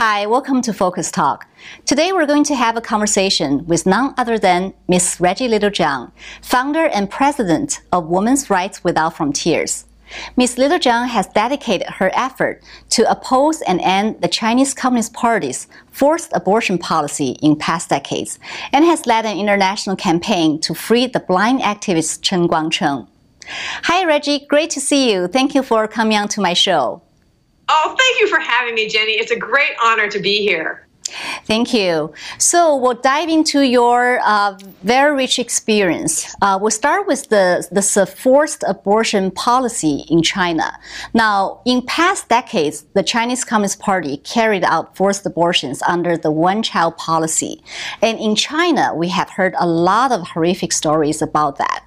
Hi, 0.00 0.26
welcome 0.26 0.62
to 0.62 0.72
Focus 0.72 1.10
Talk. 1.10 1.48
Today 1.84 2.12
we're 2.12 2.24
going 2.24 2.44
to 2.44 2.54
have 2.54 2.76
a 2.76 2.80
conversation 2.80 3.66
with 3.66 3.84
none 3.84 4.14
other 4.16 4.38
than 4.38 4.72
Ms. 4.86 5.16
Reggie 5.18 5.48
Littlejohn, 5.48 6.12
founder 6.40 6.86
and 6.86 7.10
president 7.10 7.80
of 7.90 8.06
Women's 8.06 8.48
Rights 8.48 8.84
Without 8.84 9.16
Frontiers. 9.16 9.86
Ms. 10.36 10.56
Littlejohn 10.56 11.08
has 11.08 11.26
dedicated 11.26 11.88
her 11.88 12.12
effort 12.14 12.62
to 12.90 13.10
oppose 13.10 13.60
and 13.62 13.80
end 13.80 14.22
the 14.22 14.28
Chinese 14.28 14.72
Communist 14.72 15.14
Party's 15.14 15.66
forced 15.90 16.30
abortion 16.32 16.78
policy 16.78 17.30
in 17.42 17.56
past 17.56 17.88
decades 17.88 18.38
and 18.72 18.84
has 18.84 19.04
led 19.04 19.26
an 19.26 19.36
international 19.36 19.96
campaign 19.96 20.60
to 20.60 20.74
free 20.74 21.08
the 21.08 21.18
blind 21.18 21.58
activist 21.58 22.22
Chen 22.22 22.46
Guangcheng. 22.46 23.08
Hi, 23.82 24.04
Reggie. 24.04 24.46
Great 24.46 24.70
to 24.70 24.80
see 24.80 25.12
you. 25.12 25.26
Thank 25.26 25.56
you 25.56 25.64
for 25.64 25.88
coming 25.88 26.16
on 26.16 26.28
to 26.28 26.40
my 26.40 26.54
show. 26.54 27.02
Oh, 27.68 27.94
thank 27.98 28.20
you 28.20 28.28
for 28.28 28.40
having 28.40 28.74
me, 28.74 28.88
Jenny. 28.88 29.12
It's 29.12 29.30
a 29.30 29.36
great 29.36 29.72
honor 29.82 30.08
to 30.08 30.18
be 30.18 30.42
here. 30.42 30.87
Thank 31.44 31.72
you. 31.74 32.12
So 32.38 32.76
we'll 32.76 33.00
dive 33.00 33.28
into 33.28 33.62
your 33.62 34.20
uh, 34.24 34.58
very 34.82 35.14
rich 35.14 35.38
experience. 35.38 36.34
Uh, 36.42 36.58
we'll 36.60 36.70
start 36.70 37.06
with 37.06 37.28
the, 37.28 37.66
the 37.70 38.06
forced 38.06 38.64
abortion 38.66 39.30
policy 39.30 40.04
in 40.08 40.22
China. 40.22 40.68
Now, 41.14 41.60
in 41.64 41.82
past 41.82 42.28
decades, 42.28 42.86
the 42.94 43.02
Chinese 43.02 43.44
Communist 43.44 43.78
Party 43.78 44.18
carried 44.18 44.64
out 44.64 44.96
forced 44.96 45.24
abortions 45.26 45.82
under 45.82 46.16
the 46.16 46.30
one-child 46.30 46.96
policy. 46.96 47.62
And 48.02 48.18
in 48.18 48.34
China, 48.34 48.94
we 48.94 49.08
have 49.08 49.30
heard 49.30 49.54
a 49.58 49.66
lot 49.66 50.12
of 50.12 50.20
horrific 50.28 50.72
stories 50.72 51.22
about 51.22 51.58
that. 51.58 51.80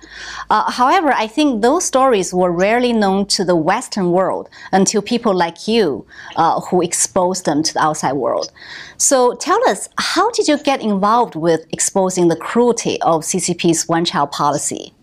Uh, 0.49 0.69
however, 0.71 1.11
I 1.11 1.27
think 1.27 1.61
those 1.61 1.83
stories 1.85 2.33
were 2.33 2.51
rarely 2.51 2.93
known 2.93 3.25
to 3.27 3.43
the 3.43 3.55
Western 3.55 4.11
world 4.11 4.49
until 4.71 5.01
people 5.01 5.33
like 5.33 5.67
you 5.67 6.05
uh, 6.35 6.59
who 6.61 6.81
exposed 6.81 7.45
them 7.45 7.63
to 7.63 7.73
the 7.73 7.83
outside 7.87 8.13
world. 8.13 8.51
So 8.97 9.10
tell 9.11 9.59
us, 9.67 9.89
how 9.97 10.31
did 10.31 10.47
you 10.47 10.57
get 10.57 10.81
involved 10.81 11.35
with 11.35 11.65
exposing 11.71 12.29
the 12.29 12.35
cruelty 12.35 13.01
of 13.01 13.23
CCP's 13.23 13.87
one 13.87 14.05
child 14.05 14.31
policy? 14.31 14.93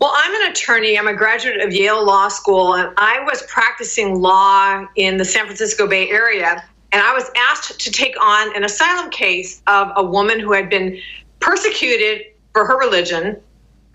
Well, 0.00 0.12
I'm 0.14 0.34
an 0.42 0.50
attorney. 0.50 0.98
I'm 0.98 1.08
a 1.08 1.14
graduate 1.14 1.60
of 1.60 1.72
Yale 1.72 2.04
Law 2.04 2.28
School, 2.28 2.74
and 2.74 2.92
I 2.96 3.20
was 3.24 3.42
practicing 3.48 4.20
law 4.20 4.86
in 4.94 5.16
the 5.16 5.24
San 5.24 5.46
Francisco 5.46 5.86
Bay 5.86 6.08
Area. 6.10 6.62
And 6.92 7.02
I 7.02 7.12
was 7.12 7.30
asked 7.36 7.80
to 7.80 7.90
take 7.90 8.14
on 8.22 8.54
an 8.54 8.62
asylum 8.62 9.10
case 9.10 9.62
of 9.66 9.90
a 9.96 10.04
woman 10.04 10.38
who 10.38 10.52
had 10.52 10.70
been 10.70 11.00
persecuted 11.40 12.26
for 12.52 12.64
her 12.64 12.78
religion 12.78 13.40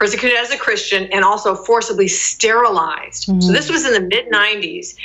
persecuted 0.02 0.35
as 0.35 0.49
a 0.49 0.57
Christian, 0.57 1.03
and 1.11 1.23
also 1.23 1.53
forcibly 1.53 2.07
sterilized. 2.07 3.27
Mm-hmm. 3.27 3.39
So 3.39 3.52
this 3.52 3.69
was 3.69 3.85
in 3.85 3.94
the 3.94 4.02
mid 4.02 4.31
90s. 4.31 4.95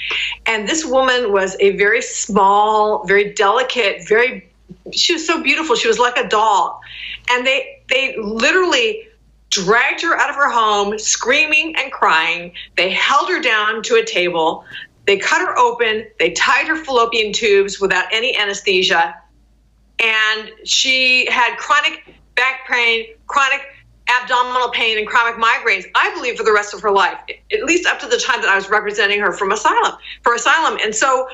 And 0.47 0.67
this 0.67 0.87
woman 0.87 1.33
was 1.33 1.55
a 1.61 1.77
very 1.77 2.01
small, 2.01 3.05
very 3.05 3.35
delicate, 3.35 4.09
very 4.09 4.51
she 4.95 5.13
was 5.13 5.27
so 5.27 5.43
beautiful. 5.43 5.77
She 5.77 5.87
was 5.87 5.99
like 5.99 6.17
a 6.17 6.27
doll. 6.27 6.81
And 7.29 7.47
they 7.47 7.83
they 7.91 8.17
literally 8.17 9.07
dragged 9.51 10.01
her 10.01 10.17
out 10.17 10.31
of 10.31 10.37
her 10.37 10.51
home 10.51 10.99
screaming 10.99 11.77
and 11.77 11.93
crying. 11.93 12.55
They 12.79 12.89
held 12.89 13.29
her 13.29 13.43
down 13.43 13.83
to 13.83 13.97
a 13.97 14.05
table. 14.05 14.65
They 15.07 15.19
cut 15.19 15.43
her 15.47 15.59
open. 15.59 16.07
They 16.19 16.31
tied 16.31 16.69
her 16.69 16.77
fallopian 16.77 17.35
tubes 17.35 17.79
without 17.79 18.07
any 18.13 18.35
anesthesia. 18.39 19.15
And 20.03 20.51
she 20.65 21.31
had 21.31 21.59
chronic 21.59 22.15
back 22.35 22.67
pain, 22.67 23.09
chronic 23.27 23.76
abdominal 24.09 24.71
pain 24.71 24.99
and 24.99 25.07
chronic 25.07 25.37
migraines, 25.37 25.85
I 25.95 26.13
believe, 26.15 26.37
for 26.37 26.45
the 26.45 26.53
rest 26.53 26.75
of 26.75 26.81
her 26.83 26.91
life, 26.91 27.19
at 27.53 27.65
least 27.65 27.87
up 27.87 27.99
to 28.01 28.07
the 28.07 28.19
time 28.19 28.41
that 28.41 28.49
I 28.49 28.57
was 28.57 28.69
representing 28.71 29.21
her 29.21 29.33
from 29.33 29.53
asylum 29.53 29.97
for 30.23 30.35
asylum. 30.35 30.79
And 30.83 30.95
so 30.95 31.29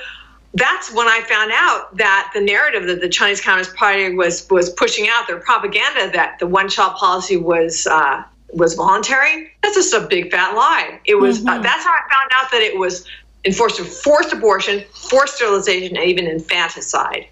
that's 0.54 0.92
when 0.92 1.08
I 1.08 1.22
found 1.22 1.50
out 1.54 1.96
that 1.96 2.30
the 2.34 2.40
narrative 2.40 2.86
that 2.86 3.00
the 3.00 3.08
Chinese 3.08 3.40
Communist 3.40 3.74
Party 3.74 4.14
was 4.14 4.48
was 4.50 4.70
pushing 4.70 5.08
out, 5.08 5.26
their 5.26 5.40
propaganda 5.40 6.10
that 6.12 6.38
the 6.38 6.46
one 6.46 6.68
child 6.68 6.96
policy 6.96 7.36
was 7.36 7.86
uh, 7.86 8.22
was 8.52 8.74
voluntary. 8.74 9.50
That's 9.62 9.74
just 9.74 9.94
a 9.94 10.00
big 10.00 10.30
fat 10.30 10.54
lie. 10.54 11.00
It 11.06 11.16
was. 11.16 11.38
Mm-hmm. 11.38 11.48
Uh, 11.48 11.62
that's 11.62 11.84
how 11.84 11.92
I 11.92 12.00
found 12.12 12.30
out 12.36 12.50
that 12.50 12.60
it 12.60 12.78
was 12.78 13.06
enforced 13.44 13.80
forced 13.80 14.32
abortion, 14.32 14.84
forced 14.92 15.36
sterilization, 15.36 15.96
and 15.96 16.06
even 16.06 16.26
infanticide. 16.26 17.26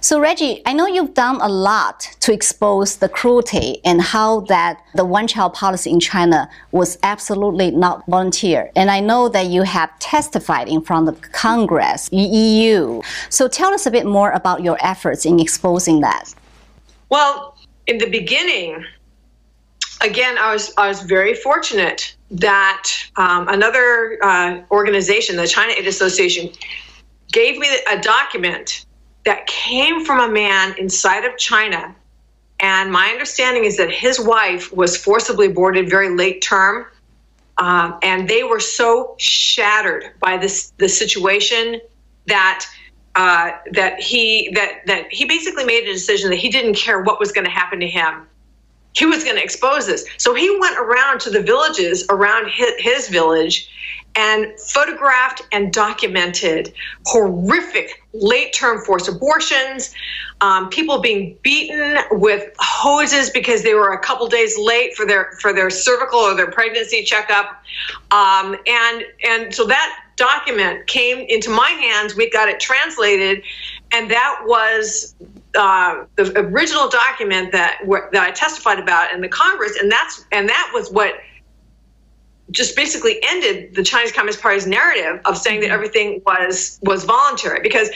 So 0.00 0.20
Reggie, 0.20 0.62
I 0.66 0.72
know 0.72 0.86
you've 0.86 1.14
done 1.14 1.40
a 1.40 1.48
lot 1.48 2.00
to 2.20 2.32
expose 2.32 2.96
the 2.96 3.08
cruelty 3.08 3.80
and 3.84 4.00
how 4.00 4.40
that 4.40 4.82
the 4.94 5.04
one-child 5.04 5.54
policy 5.54 5.90
in 5.90 6.00
China 6.00 6.48
was 6.70 6.98
absolutely 7.02 7.70
not 7.70 8.04
volunteer. 8.06 8.70
And 8.76 8.90
I 8.90 9.00
know 9.00 9.28
that 9.28 9.46
you 9.46 9.62
have 9.62 9.96
testified 9.98 10.68
in 10.68 10.82
front 10.82 11.08
of 11.08 11.20
Congress, 11.32 12.08
the 12.08 12.16
EU. 12.16 13.02
So 13.28 13.48
tell 13.48 13.72
us 13.72 13.86
a 13.86 13.90
bit 13.90 14.06
more 14.06 14.30
about 14.32 14.62
your 14.62 14.78
efforts 14.82 15.24
in 15.24 15.40
exposing 15.40 16.00
that. 16.00 16.34
Well, 17.08 17.56
in 17.86 17.98
the 17.98 18.08
beginning, 18.08 18.84
again, 20.00 20.38
I 20.38 20.52
was 20.52 20.72
I 20.76 20.88
was 20.88 21.02
very 21.02 21.34
fortunate 21.34 22.14
that 22.30 22.88
um, 23.16 23.48
another 23.48 24.18
uh, 24.22 24.60
organization, 24.70 25.36
the 25.36 25.46
China 25.46 25.74
Aid 25.76 25.86
Association, 25.86 26.50
gave 27.32 27.58
me 27.58 27.68
a 27.90 28.00
document 28.00 28.86
that 29.24 29.46
came 29.46 30.04
from 30.04 30.20
a 30.20 30.32
man 30.32 30.74
inside 30.78 31.24
of 31.24 31.36
China. 31.38 31.94
And 32.60 32.92
my 32.92 33.08
understanding 33.08 33.64
is 33.64 33.76
that 33.76 33.90
his 33.90 34.20
wife 34.20 34.72
was 34.72 34.96
forcibly 34.96 35.46
aborted 35.46 35.90
very 35.90 36.14
late 36.14 36.42
term. 36.42 36.86
Um, 37.58 37.98
and 38.02 38.28
they 38.28 38.44
were 38.44 38.60
so 38.60 39.14
shattered 39.18 40.12
by 40.20 40.36
this 40.36 40.72
the 40.78 40.88
situation 40.88 41.80
that 42.26 42.66
uh, 43.14 43.50
that 43.72 44.00
he 44.00 44.50
that 44.54 44.86
that 44.86 45.12
he 45.12 45.24
basically 45.26 45.64
made 45.64 45.84
a 45.84 45.92
decision 45.92 46.30
that 46.30 46.36
he 46.36 46.48
didn't 46.48 46.74
care 46.74 47.02
what 47.02 47.20
was 47.20 47.30
going 47.30 47.44
to 47.44 47.50
happen 47.50 47.78
to 47.80 47.88
him. 47.88 48.26
He 48.94 49.06
was 49.06 49.22
going 49.24 49.36
to 49.36 49.42
expose 49.42 49.86
this. 49.86 50.06
So 50.18 50.34
he 50.34 50.58
went 50.60 50.78
around 50.78 51.20
to 51.22 51.30
the 51.30 51.42
villages 51.42 52.06
around 52.10 52.50
his, 52.50 52.70
his 52.78 53.08
village 53.08 53.68
and 54.14 54.58
photographed 54.60 55.42
and 55.52 55.72
documented 55.72 56.72
horrific 57.06 58.02
late 58.12 58.52
term 58.52 58.78
forced 58.84 59.08
abortions, 59.08 59.94
um, 60.40 60.68
people 60.68 61.00
being 61.00 61.36
beaten 61.42 61.98
with 62.10 62.52
hoses 62.58 63.30
because 63.30 63.62
they 63.62 63.74
were 63.74 63.92
a 63.92 63.98
couple 63.98 64.26
days 64.28 64.56
late 64.58 64.94
for 64.94 65.06
their 65.06 65.32
for 65.40 65.52
their 65.52 65.70
cervical 65.70 66.18
or 66.18 66.34
their 66.34 66.50
pregnancy 66.50 67.02
checkup, 67.02 67.62
um, 68.10 68.56
and 68.66 69.04
and 69.26 69.54
so 69.54 69.64
that 69.66 70.04
document 70.16 70.86
came 70.86 71.18
into 71.28 71.50
my 71.50 71.70
hands. 71.70 72.14
We 72.14 72.28
got 72.28 72.48
it 72.48 72.60
translated, 72.60 73.42
and 73.92 74.10
that 74.10 74.42
was 74.44 75.14
uh, 75.56 76.04
the 76.16 76.38
original 76.38 76.88
document 76.88 77.52
that 77.52 77.78
that 78.12 78.22
I 78.22 78.30
testified 78.30 78.78
about 78.78 79.12
in 79.12 79.20
the 79.20 79.28
Congress, 79.28 79.76
and 79.80 79.90
that's 79.90 80.24
and 80.32 80.48
that 80.48 80.70
was 80.74 80.90
what 80.90 81.14
just 82.52 82.76
basically 82.76 83.18
ended 83.24 83.74
the 83.74 83.82
Chinese 83.82 84.12
Communist 84.12 84.40
Party's 84.40 84.66
narrative 84.66 85.20
of 85.24 85.36
saying 85.36 85.60
that 85.60 85.66
mm-hmm. 85.66 85.74
everything 85.74 86.22
was 86.24 86.78
was 86.82 87.04
voluntary 87.04 87.60
because 87.62 87.90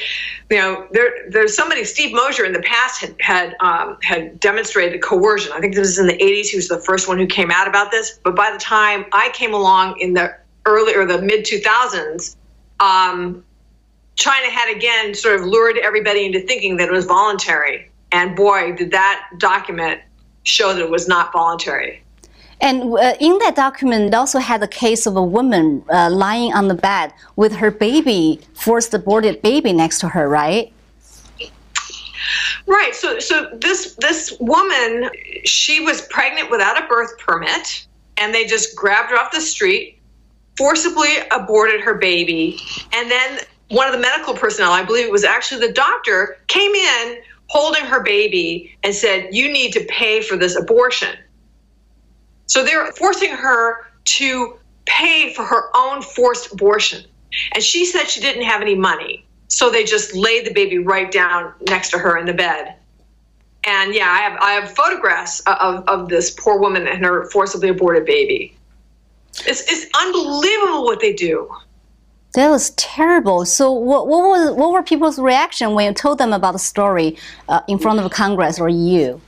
you 0.50 0.56
know 0.56 0.86
there 0.92 1.12
there's 1.30 1.54
somebody 1.54 1.84
Steve 1.84 2.14
Mosher 2.14 2.44
in 2.44 2.52
the 2.52 2.62
past 2.62 3.00
had 3.00 3.14
had 3.20 3.54
um, 3.60 3.98
had 4.02 4.40
demonstrated 4.40 5.02
coercion. 5.02 5.52
I 5.52 5.60
think 5.60 5.74
this 5.74 5.86
was 5.86 5.98
in 5.98 6.06
the 6.06 6.16
80s. 6.16 6.46
He 6.46 6.56
was 6.56 6.68
the 6.68 6.80
first 6.80 7.06
one 7.06 7.18
who 7.18 7.26
came 7.26 7.50
out 7.50 7.68
about 7.68 7.90
this. 7.90 8.18
But 8.24 8.34
by 8.34 8.50
the 8.50 8.58
time 8.58 9.06
I 9.12 9.30
came 9.34 9.54
along 9.54 10.00
in 10.00 10.14
the 10.14 10.34
early 10.64 10.94
or 10.94 11.04
the 11.04 11.20
mid 11.20 11.44
2000s, 11.44 12.36
um, 12.80 13.44
China 14.16 14.50
had 14.50 14.74
again 14.74 15.14
sort 15.14 15.38
of 15.38 15.46
lured 15.46 15.76
everybody 15.78 16.24
into 16.24 16.40
thinking 16.40 16.78
that 16.78 16.88
it 16.88 16.92
was 16.92 17.04
voluntary. 17.04 17.90
And 18.12 18.34
boy, 18.34 18.74
did 18.76 18.92
that 18.92 19.28
document 19.38 20.00
show 20.44 20.72
that 20.72 20.80
it 20.80 20.90
was 20.90 21.08
not 21.08 21.32
voluntary. 21.32 22.02
And 22.60 22.94
uh, 22.94 23.14
in 23.20 23.38
that 23.38 23.54
document, 23.54 24.06
it 24.06 24.14
also 24.14 24.38
had 24.38 24.62
a 24.62 24.68
case 24.68 25.06
of 25.06 25.16
a 25.16 25.22
woman 25.22 25.84
uh, 25.90 26.10
lying 26.10 26.54
on 26.54 26.68
the 26.68 26.74
bed 26.74 27.12
with 27.36 27.56
her 27.56 27.70
baby, 27.70 28.40
forced 28.54 28.94
aborted 28.94 29.42
baby 29.42 29.72
next 29.72 29.98
to 30.00 30.08
her, 30.08 30.28
right? 30.28 30.72
Right. 32.66 32.94
So, 32.94 33.18
so 33.18 33.50
this 33.60 33.94
this 34.00 34.34
woman, 34.40 35.10
she 35.44 35.80
was 35.80 36.02
pregnant 36.02 36.50
without 36.50 36.82
a 36.82 36.86
birth 36.88 37.16
permit, 37.18 37.86
and 38.16 38.34
they 38.34 38.46
just 38.46 38.74
grabbed 38.74 39.10
her 39.10 39.16
off 39.16 39.30
the 39.30 39.40
street, 39.40 39.98
forcibly 40.56 41.18
aborted 41.30 41.80
her 41.82 41.94
baby, 41.94 42.58
and 42.92 43.10
then 43.10 43.40
one 43.68 43.86
of 43.86 43.92
the 43.92 44.00
medical 44.00 44.34
personnel, 44.34 44.72
I 44.72 44.82
believe 44.82 45.06
it 45.06 45.12
was 45.12 45.24
actually 45.24 45.66
the 45.66 45.72
doctor, 45.72 46.38
came 46.46 46.72
in 46.72 47.18
holding 47.48 47.84
her 47.84 48.02
baby 48.02 48.76
and 48.82 48.94
said, 48.94 49.28
"You 49.30 49.52
need 49.52 49.72
to 49.72 49.84
pay 49.84 50.20
for 50.20 50.36
this 50.36 50.56
abortion." 50.56 51.16
So 52.46 52.64
they're 52.64 52.90
forcing 52.92 53.30
her 53.30 53.86
to 54.04 54.56
pay 54.86 55.32
for 55.34 55.44
her 55.44 55.64
own 55.74 56.02
forced 56.02 56.52
abortion. 56.52 57.04
And 57.52 57.62
she 57.62 57.84
said 57.84 58.04
she 58.04 58.20
didn't 58.20 58.44
have 58.44 58.62
any 58.62 58.74
money. 58.74 59.24
So 59.48 59.70
they 59.70 59.84
just 59.84 60.14
laid 60.14 60.46
the 60.46 60.52
baby 60.52 60.78
right 60.78 61.10
down 61.10 61.52
next 61.68 61.90
to 61.90 61.98
her 61.98 62.16
in 62.16 62.26
the 62.26 62.34
bed. 62.34 62.74
And 63.64 63.94
yeah, 63.94 64.08
I 64.08 64.18
have 64.18 64.38
I 64.40 64.50
have 64.52 64.70
photographs 64.70 65.40
of, 65.40 65.86
of 65.88 66.08
this 66.08 66.30
poor 66.30 66.58
woman 66.58 66.86
and 66.86 67.04
her 67.04 67.28
forcibly 67.30 67.68
aborted 67.68 68.04
baby. 68.04 68.56
It's, 69.44 69.60
it's 69.70 69.86
unbelievable 69.94 70.84
what 70.84 71.00
they 71.00 71.12
do. 71.12 71.50
That 72.34 72.50
was 72.50 72.70
terrible. 72.70 73.44
So, 73.44 73.72
what, 73.72 74.08
what 74.08 74.20
was 74.28 74.56
what 74.56 74.72
were 74.72 74.82
people's 74.82 75.18
reaction 75.18 75.74
when 75.74 75.86
you 75.86 75.94
told 75.94 76.18
them 76.18 76.32
about 76.32 76.52
the 76.52 76.58
story 76.58 77.16
uh, 77.48 77.60
in 77.66 77.78
front 77.78 77.98
of 77.98 78.10
Congress 78.10 78.60
or 78.60 78.68
you? 78.68 79.20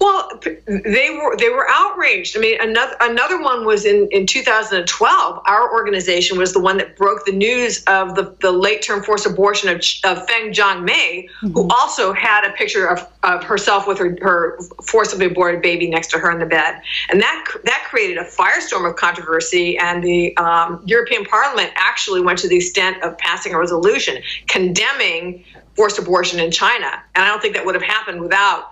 Well, 0.00 0.30
they 0.66 1.10
were 1.10 1.36
they 1.36 1.50
were 1.50 1.66
outraged. 1.70 2.36
I 2.36 2.40
mean, 2.40 2.60
another 2.60 2.96
another 3.00 3.40
one 3.40 3.64
was 3.64 3.84
in 3.84 4.08
in 4.10 4.26
2012. 4.26 5.42
Our 5.46 5.72
organization 5.72 6.38
was 6.38 6.52
the 6.52 6.60
one 6.60 6.78
that 6.78 6.96
broke 6.96 7.24
the 7.26 7.32
news 7.32 7.82
of 7.84 8.14
the, 8.14 8.34
the 8.40 8.50
late 8.50 8.82
term 8.82 9.02
forced 9.02 9.26
abortion 9.26 9.68
of, 9.68 9.76
of 10.04 10.26
Feng 10.26 10.52
Jianmei, 10.52 11.26
mm-hmm. 11.26 11.48
who 11.48 11.68
also 11.68 12.12
had 12.12 12.44
a 12.48 12.52
picture 12.52 12.86
of, 12.86 13.06
of 13.22 13.44
herself 13.44 13.86
with 13.86 13.98
her 13.98 14.16
her 14.22 14.58
forcibly 14.84 15.26
aborted 15.26 15.62
baby 15.62 15.88
next 15.88 16.08
to 16.08 16.18
her 16.18 16.30
in 16.30 16.38
the 16.38 16.46
bed, 16.46 16.80
and 17.10 17.20
that 17.20 17.44
that 17.64 17.86
created 17.88 18.18
a 18.18 18.24
firestorm 18.24 18.88
of 18.88 18.96
controversy. 18.96 19.76
And 19.78 20.02
the 20.02 20.36
um, 20.38 20.82
European 20.86 21.24
Parliament 21.24 21.70
actually 21.76 22.22
went 22.22 22.38
to 22.40 22.48
the 22.48 22.56
extent 22.56 23.02
of 23.02 23.18
passing 23.18 23.52
a 23.54 23.58
resolution 23.58 24.22
condemning 24.48 25.44
forced 25.74 25.98
abortion 25.98 26.38
in 26.38 26.50
China. 26.50 27.02
And 27.14 27.24
I 27.24 27.28
don't 27.28 27.40
think 27.40 27.54
that 27.54 27.64
would 27.64 27.74
have 27.74 27.84
happened 27.84 28.20
without 28.20 28.71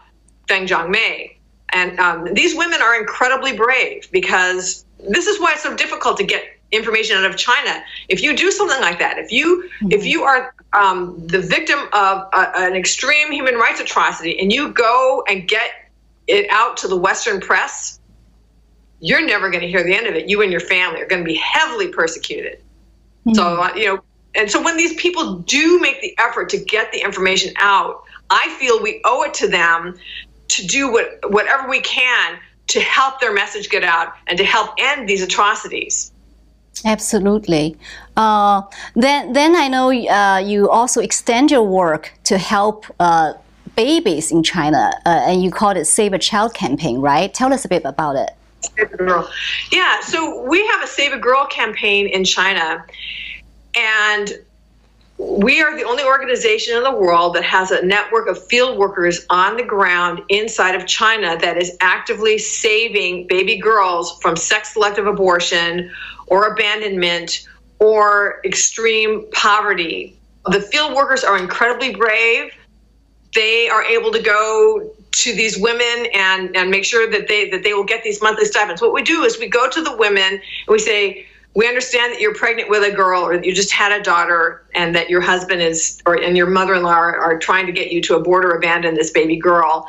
Feng 0.50 0.66
Jianmei. 0.66 1.36
And 1.72 1.98
um, 2.00 2.34
these 2.34 2.56
women 2.56 2.82
are 2.82 2.98
incredibly 2.98 3.56
brave 3.56 4.10
because 4.10 4.84
this 5.08 5.28
is 5.28 5.40
why 5.40 5.52
it's 5.52 5.62
so 5.62 5.76
difficult 5.76 6.16
to 6.16 6.24
get 6.24 6.42
information 6.72 7.16
out 7.16 7.24
of 7.24 7.36
China. 7.36 7.82
If 8.08 8.20
you 8.22 8.36
do 8.36 8.50
something 8.50 8.80
like 8.80 8.98
that, 8.98 9.16
if 9.18 9.30
you 9.30 9.62
mm-hmm. 9.62 9.92
if 9.92 10.04
you 10.04 10.24
are 10.24 10.52
um, 10.72 11.24
the 11.26 11.40
victim 11.40 11.78
of 11.92 12.28
a, 12.32 12.52
an 12.56 12.74
extreme 12.74 13.30
human 13.30 13.54
rights 13.54 13.80
atrocity 13.80 14.38
and 14.40 14.52
you 14.52 14.72
go 14.72 15.24
and 15.28 15.48
get 15.48 15.70
it 16.26 16.46
out 16.50 16.76
to 16.78 16.88
the 16.88 16.96
Western 16.96 17.40
press, 17.40 18.00
you're 18.98 19.24
never 19.24 19.50
going 19.50 19.62
to 19.62 19.68
hear 19.68 19.84
the 19.84 19.94
end 19.94 20.06
of 20.06 20.14
it. 20.14 20.28
You 20.28 20.42
and 20.42 20.50
your 20.50 20.60
family 20.60 21.00
are 21.00 21.06
going 21.06 21.22
to 21.22 21.26
be 21.26 21.36
heavily 21.36 21.88
persecuted. 21.88 22.58
Mm-hmm. 23.26 23.34
So 23.34 23.62
uh, 23.62 23.72
you 23.76 23.86
know, 23.86 24.02
and 24.34 24.50
so 24.50 24.60
when 24.60 24.76
these 24.76 24.94
people 24.94 25.36
do 25.36 25.78
make 25.80 26.00
the 26.00 26.16
effort 26.18 26.48
to 26.50 26.58
get 26.58 26.90
the 26.90 26.98
information 26.98 27.54
out, 27.58 28.02
I 28.30 28.48
feel 28.60 28.80
we 28.80 29.00
owe 29.04 29.22
it 29.24 29.34
to 29.34 29.48
them 29.48 29.98
to 30.50 30.66
do 30.66 30.90
what, 30.90 31.18
whatever 31.30 31.68
we 31.68 31.80
can 31.80 32.38
to 32.68 32.80
help 32.80 33.20
their 33.20 33.32
message 33.32 33.68
get 33.68 33.82
out 33.82 34.14
and 34.26 34.38
to 34.38 34.44
help 34.44 34.70
end 34.78 35.08
these 35.08 35.22
atrocities. 35.22 36.12
Absolutely. 36.84 37.76
Uh, 38.16 38.62
then, 38.94 39.32
then 39.32 39.56
I 39.56 39.68
know 39.68 39.90
uh, 39.90 40.38
you 40.38 40.70
also 40.70 41.00
extend 41.00 41.50
your 41.50 41.64
work 41.64 42.12
to 42.24 42.38
help 42.38 42.86
uh, 43.00 43.34
babies 43.76 44.30
in 44.30 44.42
China, 44.42 44.92
uh, 45.04 45.24
and 45.26 45.42
you 45.42 45.50
call 45.50 45.70
it 45.70 45.84
Save 45.84 46.12
a 46.12 46.18
Child 46.18 46.54
campaign, 46.54 47.00
right? 47.00 47.32
Tell 47.32 47.52
us 47.52 47.64
a 47.64 47.68
bit 47.68 47.82
about 47.84 48.16
it. 48.16 48.30
Save 48.76 48.92
a 48.92 48.96
Girl. 48.96 49.30
Yeah, 49.72 50.00
so 50.00 50.48
we 50.48 50.66
have 50.68 50.82
a 50.82 50.86
Save 50.86 51.12
a 51.12 51.18
Girl 51.18 51.46
campaign 51.46 52.06
in 52.06 52.24
China, 52.24 52.84
and 53.74 54.30
we 55.20 55.60
are 55.60 55.76
the 55.76 55.84
only 55.84 56.02
organization 56.02 56.78
in 56.78 56.82
the 56.82 56.90
world 56.90 57.34
that 57.34 57.44
has 57.44 57.70
a 57.70 57.84
network 57.84 58.26
of 58.26 58.42
field 58.46 58.78
workers 58.78 59.26
on 59.28 59.54
the 59.58 59.62
ground 59.62 60.22
inside 60.30 60.74
of 60.74 60.86
China 60.86 61.36
that 61.38 61.58
is 61.58 61.76
actively 61.82 62.38
saving 62.38 63.26
baby 63.26 63.58
girls 63.58 64.18
from 64.22 64.34
sex 64.34 64.72
selective 64.72 65.06
abortion 65.06 65.90
or 66.28 66.46
abandonment 66.46 67.46
or 67.80 68.40
extreme 68.46 69.26
poverty. 69.32 70.16
The 70.46 70.62
field 70.62 70.94
workers 70.94 71.22
are 71.22 71.36
incredibly 71.36 71.94
brave. 71.94 72.52
They 73.34 73.68
are 73.68 73.84
able 73.84 74.12
to 74.12 74.22
go 74.22 74.90
to 75.10 75.34
these 75.34 75.58
women 75.58 76.06
and, 76.14 76.56
and 76.56 76.70
make 76.70 76.84
sure 76.84 77.10
that 77.10 77.28
they 77.28 77.50
that 77.50 77.62
they 77.62 77.74
will 77.74 77.84
get 77.84 78.02
these 78.02 78.22
monthly 78.22 78.46
stipends. 78.46 78.80
What 78.80 78.94
we 78.94 79.02
do 79.02 79.24
is 79.24 79.38
we 79.38 79.48
go 79.48 79.68
to 79.68 79.82
the 79.82 79.94
women 79.98 80.32
and 80.32 80.40
we 80.68 80.78
say, 80.78 81.26
we 81.54 81.66
understand 81.66 82.12
that 82.12 82.20
you're 82.20 82.34
pregnant 82.34 82.70
with 82.70 82.84
a 82.84 82.94
girl 82.94 83.22
or 83.22 83.34
you 83.34 83.52
just 83.52 83.72
had 83.72 83.90
a 83.90 84.02
daughter 84.02 84.64
and 84.72 84.94
that 84.94 85.10
your 85.10 85.20
husband 85.20 85.60
is 85.60 86.00
or 86.06 86.14
and 86.14 86.36
your 86.36 86.46
mother-in-law 86.46 86.90
are, 86.90 87.18
are, 87.18 87.38
trying 87.40 87.66
to 87.66 87.72
get 87.72 87.90
you 87.90 88.00
to 88.00 88.14
abort 88.14 88.44
or 88.44 88.52
abandon 88.52 88.94
this 88.94 89.10
baby 89.10 89.36
girl. 89.36 89.84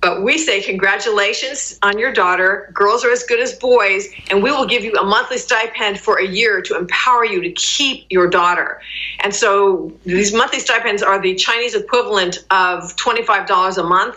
But 0.00 0.24
we 0.24 0.38
say 0.38 0.60
congratulations 0.60 1.78
on 1.82 1.98
your 1.98 2.12
daughter. 2.12 2.68
Girls 2.74 3.04
are 3.04 3.12
as 3.12 3.22
good 3.22 3.38
as 3.38 3.52
boys 3.52 4.08
and 4.30 4.42
we 4.42 4.50
will 4.50 4.66
give 4.66 4.82
you 4.82 4.92
a 4.94 5.04
monthly 5.04 5.38
stipend 5.38 6.00
for 6.00 6.18
a 6.18 6.26
year 6.26 6.60
to 6.62 6.76
empower 6.76 7.24
you 7.24 7.40
to 7.42 7.52
keep 7.52 8.06
your 8.10 8.28
daughter. 8.28 8.80
And 9.20 9.32
so 9.32 9.92
these 10.04 10.34
monthly 10.34 10.58
stipends 10.58 11.02
are 11.02 11.20
the 11.20 11.34
chinese 11.36 11.74
equivalent 11.76 12.38
of 12.50 12.96
$25 12.96 13.78
a 13.78 13.82
month 13.84 14.16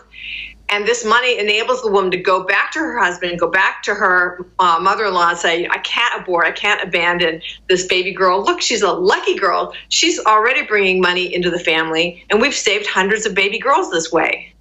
and 0.70 0.86
this 0.86 1.06
money 1.06 1.40
enables 1.40 1.82
the 1.82 1.92
woman 1.92 2.12
to 2.12 2.18
go 2.18 2.44
back 2.44 2.72
to 2.74 2.80
her 2.80 2.98
husband, 3.00 3.40
go 3.40 3.50
back 3.50 3.84
to 3.84 3.94
her 3.94 4.46
uh, 4.60 4.80
mother-in-law 4.82 5.30
and 5.30 5.38
say, 5.38 5.68
I 5.68 5.78
can't 5.80 6.22
abort, 6.22 6.46
I 6.46 6.52
can't 6.52 6.82
abandon 6.84 7.42
this 7.70 7.86
baby 7.88 8.12
girl. 8.12 8.44
Look, 8.44 8.62
she's 8.62 8.82
a 8.82 8.92
lucky 8.92 9.36
girl. 9.36 9.74
She's 9.90 10.20
already 10.20 10.64
bringing 10.64 11.02
money 11.02 11.34
into 11.34 11.50
the 11.50 11.60
family, 11.60 12.26
and 12.30 12.42
we've 12.42 12.56
saved 12.56 12.88
hundreds 12.88 13.26
of 13.26 13.34
baby 13.34 13.60
girls 13.60 13.92
this 13.92 14.12
way. 14.12 14.54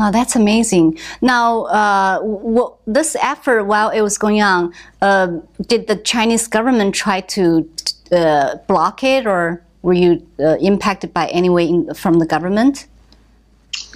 Oh, 0.00 0.12
that's 0.12 0.36
amazing. 0.36 0.98
Now, 1.20 1.62
uh, 1.64 2.68
this 2.86 3.16
effort, 3.16 3.64
while 3.64 3.90
it 3.90 4.00
was 4.00 4.16
going 4.16 4.40
on, 4.40 4.72
uh, 5.02 5.38
did 5.66 5.88
the 5.88 5.96
Chinese 5.96 6.46
government 6.46 6.94
try 6.94 7.20
to 7.22 7.68
uh, 8.12 8.56
block 8.68 9.02
it, 9.02 9.26
or 9.26 9.62
were 9.82 9.94
you 9.94 10.24
uh, 10.38 10.56
impacted 10.60 11.12
by 11.12 11.26
any 11.28 11.48
way 11.48 11.68
in, 11.68 11.92
from 11.94 12.20
the 12.20 12.26
government? 12.26 12.86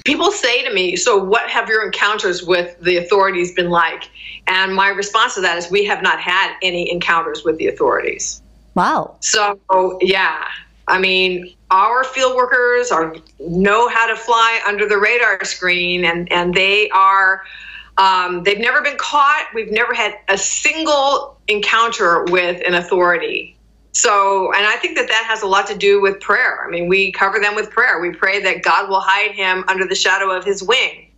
People 0.04 0.30
say 0.30 0.64
to 0.64 0.72
me, 0.72 0.96
So, 0.96 1.22
what 1.22 1.48
have 1.50 1.68
your 1.68 1.84
encounters 1.84 2.42
with 2.42 2.78
the 2.80 2.96
authorities 2.96 3.54
been 3.54 3.70
like? 3.70 4.10
And 4.46 4.74
my 4.74 4.88
response 4.88 5.34
to 5.34 5.40
that 5.42 5.58
is, 5.58 5.70
We 5.70 5.84
have 5.84 6.02
not 6.02 6.20
had 6.20 6.54
any 6.62 6.90
encounters 6.90 7.44
with 7.44 7.58
the 7.58 7.68
authorities. 7.68 8.42
Wow. 8.74 9.16
So, 9.20 9.58
yeah. 10.00 10.46
I 10.88 10.98
mean, 10.98 11.54
our 11.70 12.04
field 12.04 12.36
workers 12.36 12.90
are 12.90 13.14
know 13.38 13.88
how 13.88 14.06
to 14.06 14.16
fly 14.16 14.60
under 14.66 14.88
the 14.88 14.98
radar 14.98 15.44
screen, 15.44 16.04
and, 16.04 16.30
and 16.32 16.54
they 16.54 16.90
are. 16.90 17.42
Um, 17.98 18.42
they've 18.42 18.58
never 18.58 18.80
been 18.80 18.96
caught. 18.96 19.48
We've 19.54 19.70
never 19.70 19.92
had 19.92 20.14
a 20.28 20.38
single 20.38 21.38
encounter 21.46 22.24
with 22.24 22.62
an 22.66 22.74
authority. 22.74 23.56
So, 23.92 24.52
and 24.54 24.66
I 24.66 24.76
think 24.76 24.96
that 24.96 25.08
that 25.08 25.24
has 25.28 25.42
a 25.42 25.46
lot 25.46 25.66
to 25.66 25.76
do 25.76 26.00
with 26.00 26.20
prayer. 26.20 26.64
I 26.66 26.70
mean, 26.70 26.88
we 26.88 27.12
cover 27.12 27.38
them 27.38 27.54
with 27.54 27.70
prayer. 27.70 28.00
We 28.00 28.12
pray 28.12 28.42
that 28.42 28.62
God 28.62 28.88
will 28.88 29.00
hide 29.00 29.32
him 29.32 29.64
under 29.68 29.86
the 29.86 29.94
shadow 29.94 30.30
of 30.34 30.44
his 30.44 30.62
wing. 30.62 31.10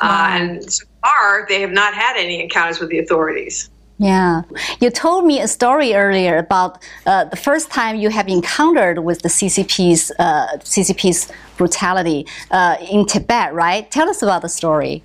Uh, 0.00 0.06
wow. 0.06 0.24
Uh, 0.24 0.38
and 0.38 0.72
so 0.72 0.84
far, 1.02 1.46
they 1.48 1.60
have 1.60 1.70
not 1.70 1.94
had 1.94 2.16
any 2.16 2.42
encounters 2.42 2.80
with 2.80 2.90
the 2.90 2.98
authorities. 2.98 3.70
Yeah, 3.98 4.42
you 4.80 4.88
told 4.88 5.26
me 5.26 5.42
a 5.42 5.46
story 5.46 5.92
earlier 5.92 6.38
about 6.38 6.82
uh, 7.04 7.24
the 7.24 7.36
first 7.36 7.70
time 7.70 7.96
you 7.96 8.08
have 8.08 8.28
encountered 8.28 9.00
with 9.00 9.20
the 9.20 9.28
CCP's 9.28 10.10
uh, 10.18 10.56
CCP's 10.60 11.30
brutality 11.58 12.26
uh, 12.50 12.78
in 12.90 13.04
Tibet, 13.04 13.52
right? 13.52 13.90
Tell 13.90 14.08
us 14.08 14.22
about 14.22 14.40
the 14.40 14.48
story. 14.48 15.02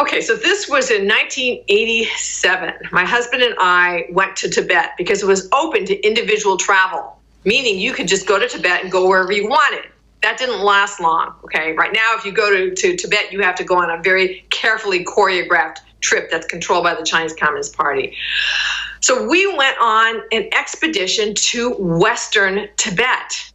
Okay, 0.00 0.22
so 0.22 0.34
this 0.34 0.66
was 0.66 0.90
in 0.90 1.06
1987. 1.06 2.88
My 2.90 3.04
husband 3.04 3.42
and 3.42 3.54
I 3.58 4.06
went 4.10 4.34
to 4.36 4.48
Tibet 4.48 4.92
because 4.96 5.22
it 5.22 5.26
was 5.26 5.46
open 5.52 5.84
to 5.84 6.06
individual 6.06 6.56
travel, 6.56 7.20
meaning 7.44 7.78
you 7.78 7.92
could 7.92 8.08
just 8.08 8.26
go 8.26 8.38
to 8.38 8.48
Tibet 8.48 8.82
and 8.82 8.90
go 8.90 9.06
wherever 9.06 9.30
you 9.30 9.46
wanted. 9.46 9.90
That 10.22 10.38
didn't 10.38 10.60
last 10.60 11.02
long. 11.02 11.34
Okay, 11.44 11.72
right 11.74 11.92
now, 11.92 12.14
if 12.16 12.24
you 12.24 12.32
go 12.32 12.50
to, 12.50 12.74
to 12.74 12.96
Tibet, 12.96 13.30
you 13.30 13.42
have 13.42 13.54
to 13.56 13.64
go 13.64 13.76
on 13.76 13.90
a 13.90 14.02
very 14.02 14.46
carefully 14.48 15.04
choreographed 15.04 15.80
trip 16.00 16.30
that's 16.30 16.46
controlled 16.46 16.84
by 16.84 16.94
the 16.94 17.04
Chinese 17.04 17.34
Communist 17.34 17.76
Party. 17.76 18.16
So 19.00 19.28
we 19.28 19.54
went 19.54 19.76
on 19.82 20.22
an 20.32 20.48
expedition 20.58 21.34
to 21.34 21.74
Western 21.74 22.68
Tibet. 22.78 23.52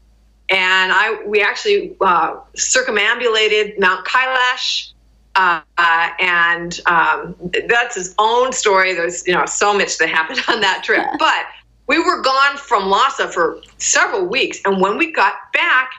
And 0.50 0.92
I, 0.92 1.24
we 1.26 1.42
actually 1.42 1.98
uh, 2.02 2.36
circumambulated 2.56 3.80
Mount 3.80 4.06
Kailash, 4.06 4.92
uh, 5.36 5.62
and 6.20 6.80
um, 6.86 7.36
that's 7.68 7.96
his 7.96 8.16
own 8.20 8.54
story. 8.54 8.94
There's 8.94 9.26
you 9.28 9.34
know 9.34 9.46
so 9.46 9.74
much 9.74 9.98
that 9.98 10.10
happened 10.10 10.42
on 10.48 10.62
that 10.62 10.84
trip, 10.84 11.06
but 11.20 11.46
we 11.88 12.00
were 12.00 12.22
gone 12.22 12.58
from 12.58 12.90
Lhasa 12.90 13.28
for 13.30 13.62
several 13.78 14.26
weeks, 14.26 14.60
and 14.66 14.82
when 14.82 14.98
we 14.98 15.12
got 15.12 15.34
back, 15.54 15.92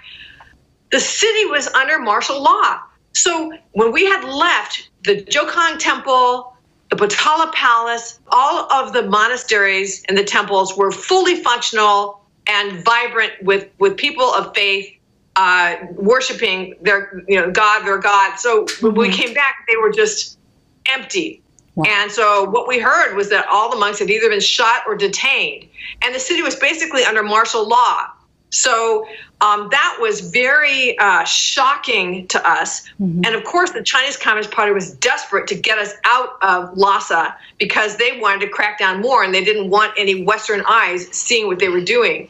the 0.91 1.01
city 1.01 1.47
was 1.47 1.69
under 1.69 1.99
martial 1.99 2.43
law. 2.43 2.81
So 3.13 3.53
when 3.73 3.93
we 3.93 4.05
had 4.05 4.25
left 4.25 4.91
the 5.05 5.23
Jokhang 5.23 5.79
Temple, 5.79 6.55
the 6.91 6.97
Potala 6.97 7.53
Palace, 7.53 8.21
all 8.29 8.71
of 8.71 8.93
the 8.93 9.03
monasteries 9.03 10.05
and 10.09 10.17
the 10.17 10.25
temples 10.25 10.77
were 10.77 10.91
fully 10.91 11.43
functional 11.43 12.21
and 12.47 12.85
vibrant 12.85 13.33
with 13.43 13.69
with 13.79 13.97
people 13.97 14.33
of 14.35 14.55
faith 14.55 14.96
uh, 15.37 15.77
worshiping 15.93 16.75
their 16.81 17.23
you 17.29 17.41
know 17.41 17.51
God, 17.51 17.85
their 17.85 17.99
God. 17.99 18.39
So 18.39 18.65
mm-hmm. 18.65 18.87
when 18.87 18.95
we 18.95 19.09
mm-hmm. 19.09 19.23
came 19.23 19.35
back, 19.35 19.65
they 19.69 19.77
were 19.77 19.93
just 19.93 20.39
empty. 20.87 21.43
Wow. 21.75 21.85
And 21.89 22.11
so 22.11 22.45
what 22.45 22.67
we 22.67 22.79
heard 22.79 23.15
was 23.15 23.29
that 23.29 23.47
all 23.49 23.71
the 23.71 23.77
monks 23.77 23.99
had 23.99 24.09
either 24.09 24.31
been 24.31 24.41
shot 24.41 24.83
or 24.87 24.97
detained, 24.97 25.69
and 26.03 26.15
the 26.15 26.21
city 26.21 26.43
was 26.43 26.57
basically 26.57 27.05
under 27.05 27.23
martial 27.23 27.69
law. 27.69 28.07
So 28.51 29.07
um, 29.41 29.69
that 29.71 29.99
was 30.01 30.21
very 30.21 30.99
uh, 30.99 31.25
shocking 31.25 32.27
to 32.29 32.49
us. 32.49 32.89
Mm-hmm. 33.01 33.23
And 33.27 33.35
of 33.35 33.45
course, 33.45 33.73
the 33.73 33.83
Chinese 33.83 34.17
Communist 34.17 34.51
Party 34.51 34.73
was 34.73 34.93
desperate 34.93 35.47
to 35.49 35.55
get 35.55 35.79
us 35.79 35.93
out 36.05 36.39
of 36.43 36.77
Lhasa 36.77 37.37
because 37.59 37.97
they 37.97 38.19
wanted 38.19 38.41
to 38.47 38.49
crack 38.49 38.79
down 38.79 39.03
more 39.03 39.25
and 39.25 39.35
they 39.35 39.45
didn't 39.45 39.69
want 39.69 39.93
any 39.99 40.25
Western 40.25 40.63
eyes 40.67 41.09
seeing 41.09 41.49
what 41.49 41.59
they 41.59 41.69
were 41.69 41.83
doing. 41.83 42.29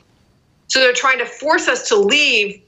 So 0.69 0.81
they're 0.81 0.93
trying 0.93 1.19
to 1.19 1.27
force 1.27 1.69
us 1.69 1.89
to 1.89 1.97
leave. 1.97 2.61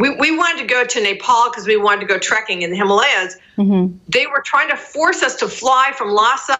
We, 0.00 0.08
we 0.16 0.34
wanted 0.34 0.62
to 0.62 0.66
go 0.66 0.82
to 0.82 1.00
Nepal 1.02 1.50
because 1.50 1.66
we 1.66 1.76
wanted 1.76 2.00
to 2.00 2.06
go 2.06 2.18
trekking 2.18 2.62
in 2.62 2.70
the 2.70 2.76
Himalayas. 2.76 3.36
Mm-hmm. 3.58 3.98
They 4.08 4.26
were 4.26 4.40
trying 4.40 4.70
to 4.70 4.76
force 4.76 5.22
us 5.22 5.36
to 5.36 5.46
fly 5.46 5.92
from 5.94 6.08
Lhasa 6.10 6.58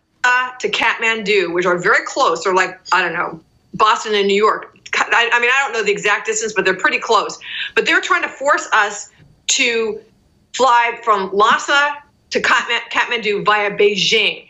to 0.59 0.69
Kathmandu, 0.69 1.55
which 1.55 1.65
are 1.65 1.79
very 1.79 2.05
close. 2.05 2.45
They're 2.45 2.55
like, 2.55 2.79
I 2.93 3.01
don't 3.01 3.15
know, 3.15 3.41
Boston 3.73 4.15
and 4.15 4.29
New 4.29 4.35
York. 4.35 4.77
I, 4.95 5.31
I 5.33 5.41
mean, 5.41 5.49
I 5.51 5.63
don't 5.63 5.73
know 5.73 5.83
the 5.83 5.91
exact 5.91 6.27
distance, 6.27 6.53
but 6.53 6.67
they're 6.67 6.77
pretty 6.77 6.99
close. 6.99 7.39
But 7.75 7.87
they're 7.87 8.03
trying 8.03 8.23
to 8.23 8.29
force 8.29 8.69
us 8.75 9.11
to 9.47 9.99
fly 10.53 11.01
from 11.03 11.33
Lhasa 11.33 11.97
to 12.31 12.43
Kathmandu 12.43 13.43
via 13.47 13.71
Beijing, 13.71 14.49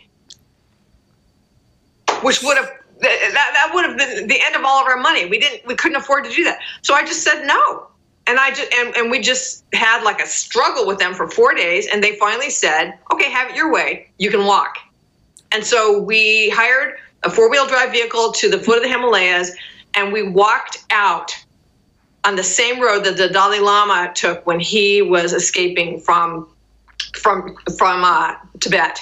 which 2.23 2.43
would 2.43 2.57
have 2.57 2.73
that, 3.03 3.51
that 3.55 3.71
would 3.73 3.85
have 3.85 3.97
been 3.97 4.27
the 4.27 4.43
end 4.43 4.57
of 4.57 4.65
all 4.65 4.83
of 4.83 4.89
our 4.89 4.97
money. 4.97 5.27
We 5.27 5.39
didn't 5.39 5.65
we 5.65 5.77
couldn't 5.77 5.97
afford 5.97 6.25
to 6.25 6.31
do 6.31 6.43
that. 6.43 6.59
So 6.83 6.95
I 6.95 7.05
just 7.05 7.23
said 7.23 7.47
no. 7.47 7.87
And 8.27 8.39
I 8.39 8.51
just 8.51 8.73
and, 8.73 8.97
and 8.97 9.11
we 9.11 9.21
just 9.21 9.65
had 9.73 10.03
like 10.03 10.21
a 10.21 10.27
struggle 10.27 10.87
with 10.87 10.99
them 10.99 11.15
for 11.15 11.29
four 11.29 11.55
days 11.55 11.89
and 11.93 12.03
they 12.03 12.17
finally 12.17 12.51
said, 12.51 12.99
Okay, 13.13 13.31
have 13.31 13.51
it 13.51 13.57
your 13.57 13.73
way. 13.73 14.09
You 14.19 14.31
can 14.31 14.45
walk. 14.45 14.77
And 15.53 15.65
so 15.65 16.01
we 16.01 16.51
hired 16.51 16.99
a 17.23 17.31
four-wheel 17.31 17.67
drive 17.67 17.91
vehicle 17.91 18.33
to 18.33 18.49
the 18.49 18.59
foot 18.59 18.77
of 18.77 18.83
the 18.83 18.89
Himalayas 18.89 19.51
and 19.95 20.13
we 20.13 20.23
walked 20.23 20.85
out 20.91 21.35
on 22.25 22.37
the 22.37 22.43
same 22.43 22.81
road 22.81 23.05
that 23.05 23.17
the 23.17 23.29
Dalai 23.29 23.61
Lama 23.61 24.13
took 24.15 24.47
when 24.47 24.61
he 24.61 25.03
was 25.03 25.33
escaping 25.33 26.01
from 26.01 26.49
from 27.15 27.57
from 27.77 28.05
uh, 28.05 28.35
Tibet, 28.61 29.01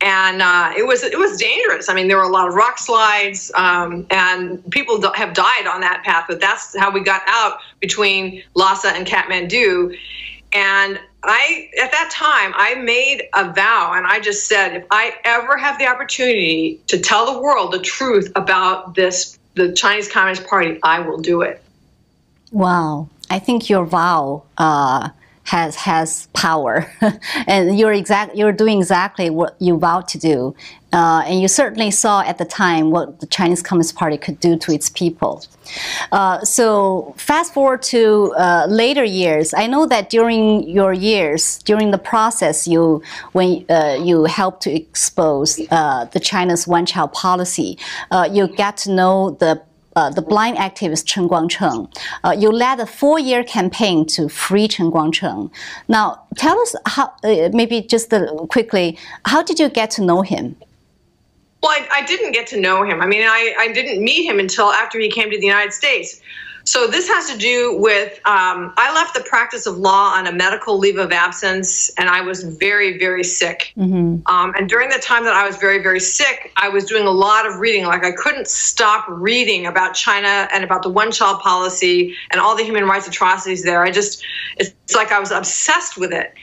and 0.00 0.42
uh, 0.42 0.72
it 0.76 0.86
was 0.86 1.02
it 1.02 1.18
was 1.18 1.36
dangerous. 1.38 1.88
I 1.88 1.94
mean, 1.94 2.08
there 2.08 2.16
were 2.16 2.22
a 2.22 2.28
lot 2.28 2.48
of 2.48 2.54
rock 2.54 2.78
slides, 2.78 3.50
um, 3.54 4.06
and 4.10 4.68
people 4.70 5.00
have 5.12 5.34
died 5.34 5.66
on 5.66 5.80
that 5.80 6.02
path. 6.04 6.26
But 6.28 6.40
that's 6.40 6.76
how 6.78 6.90
we 6.90 7.00
got 7.00 7.22
out 7.26 7.58
between 7.80 8.42
Lhasa 8.54 8.88
and 8.88 9.06
Kathmandu, 9.06 9.96
and 10.52 11.00
I 11.22 11.70
at 11.82 11.90
that 11.90 12.10
time 12.12 12.52
I 12.54 12.76
made 12.76 13.28
a 13.34 13.52
vow, 13.52 13.92
and 13.94 14.06
I 14.06 14.20
just 14.20 14.46
said, 14.46 14.76
if 14.76 14.84
I 14.90 15.14
ever 15.24 15.56
have 15.56 15.78
the 15.78 15.86
opportunity 15.86 16.80
to 16.86 16.98
tell 16.98 17.34
the 17.34 17.40
world 17.40 17.72
the 17.72 17.80
truth 17.80 18.30
about 18.36 18.94
this 18.94 19.38
the 19.54 19.72
Chinese 19.72 20.10
Communist 20.10 20.46
Party, 20.46 20.78
I 20.84 21.00
will 21.00 21.18
do 21.18 21.42
it. 21.42 21.60
Wow. 22.52 23.08
I 23.30 23.38
think 23.38 23.68
your 23.68 23.84
vow 23.84 24.44
uh, 24.56 25.10
has 25.48 25.74
has 25.76 26.28
power, 26.34 26.86
and 27.46 27.78
you're 27.78 27.92
exact 27.92 28.36
you're 28.36 28.52
doing 28.52 28.78
exactly 28.78 29.30
what 29.30 29.56
you 29.58 29.78
vowed 29.78 30.06
to 30.08 30.18
do, 30.18 30.54
uh, 30.92 31.22
and 31.26 31.40
you 31.40 31.48
certainly 31.48 31.90
saw 31.90 32.20
at 32.20 32.36
the 32.36 32.44
time 32.44 32.90
what 32.90 33.20
the 33.20 33.26
Chinese 33.26 33.62
Communist 33.62 33.94
Party 33.94 34.18
could 34.18 34.38
do 34.40 34.58
to 34.58 34.72
its 34.72 34.90
people. 34.90 35.42
Uh, 36.12 36.40
so 36.44 37.14
fast 37.16 37.54
forward 37.54 37.82
to 37.82 38.34
uh, 38.36 38.66
later 38.68 39.04
years, 39.04 39.54
I 39.54 39.66
know 39.66 39.86
that 39.86 40.10
during 40.10 40.68
your 40.68 40.92
years, 40.92 41.58
during 41.64 41.92
the 41.92 41.98
process, 41.98 42.68
you 42.68 43.02
when 43.32 43.64
uh, 43.70 43.98
you 44.02 44.24
helped 44.24 44.62
to 44.64 44.70
expose 44.72 45.60
uh, 45.70 46.04
the 46.12 46.20
China's 46.20 46.66
one-child 46.66 47.12
policy, 47.12 47.78
uh, 48.10 48.28
you 48.30 48.48
got 48.48 48.76
to 48.78 48.92
know 48.92 49.30
the 49.40 49.62
uh, 49.98 50.10
the 50.10 50.22
blind 50.22 50.56
activist 50.56 51.06
Chen 51.06 51.28
Guangcheng. 51.28 51.80
Uh, 52.22 52.34
you 52.42 52.50
led 52.52 52.78
a 52.78 52.86
four-year 52.86 53.42
campaign 53.42 54.06
to 54.14 54.28
free 54.28 54.68
Chen 54.68 54.90
Guangcheng. 54.92 55.50
Now, 55.88 56.04
tell 56.36 56.58
us 56.60 56.76
how, 56.86 57.06
uh, 57.24 57.48
maybe 57.52 57.82
just 57.82 58.12
quickly, 58.48 58.96
how 59.24 59.42
did 59.42 59.58
you 59.58 59.68
get 59.68 59.90
to 59.96 60.02
know 60.02 60.22
him? 60.22 60.56
Well, 61.62 61.72
I, 61.72 61.88
I, 61.98 62.02
didn't 62.06 62.32
get 62.32 62.46
to 62.48 62.60
know 62.60 62.84
him. 62.84 63.00
I 63.00 63.06
mean, 63.06 63.24
I, 63.24 63.54
I 63.58 63.72
didn't 63.72 63.98
meet 64.04 64.22
him 64.30 64.38
until 64.38 64.70
after 64.82 65.00
he 65.00 65.10
came 65.10 65.28
to 65.32 65.38
the 65.38 65.46
United 65.46 65.72
States. 65.72 66.20
So 66.68 66.86
this 66.86 67.08
has 67.08 67.30
to 67.30 67.38
do 67.38 67.78
with 67.78 68.20
um, 68.26 68.74
I 68.76 68.92
left 68.94 69.14
the 69.14 69.22
practice 69.22 69.64
of 69.64 69.78
law 69.78 70.12
on 70.12 70.26
a 70.26 70.32
medical 70.32 70.76
leave 70.76 70.98
of 70.98 71.12
absence, 71.12 71.88
and 71.96 72.10
I 72.10 72.20
was 72.20 72.42
very, 72.42 72.98
very 72.98 73.24
sick. 73.24 73.72
Mm-hmm. 73.74 74.20
Um, 74.26 74.52
and 74.54 74.68
during 74.68 74.90
the 74.90 74.98
time 74.98 75.24
that 75.24 75.32
I 75.32 75.46
was 75.46 75.56
very, 75.56 75.82
very 75.82 75.98
sick, 75.98 76.52
I 76.56 76.68
was 76.68 76.84
doing 76.84 77.06
a 77.06 77.10
lot 77.10 77.46
of 77.46 77.58
reading. 77.58 77.86
Like 77.86 78.04
I 78.04 78.12
couldn't 78.12 78.48
stop 78.48 79.06
reading 79.08 79.64
about 79.64 79.94
China 79.94 80.46
and 80.52 80.62
about 80.62 80.82
the 80.82 80.90
one-child 80.90 81.40
policy 81.40 82.14
and 82.32 82.38
all 82.38 82.54
the 82.54 82.64
human 82.64 82.84
rights 82.84 83.08
atrocities 83.08 83.64
there. 83.64 83.82
I 83.82 83.90
just 83.90 84.22
it's, 84.58 84.94
like 84.94 85.10
I 85.10 85.20
was 85.20 85.30
obsessed 85.30 85.96
with 85.96 86.12
it. 86.12 86.34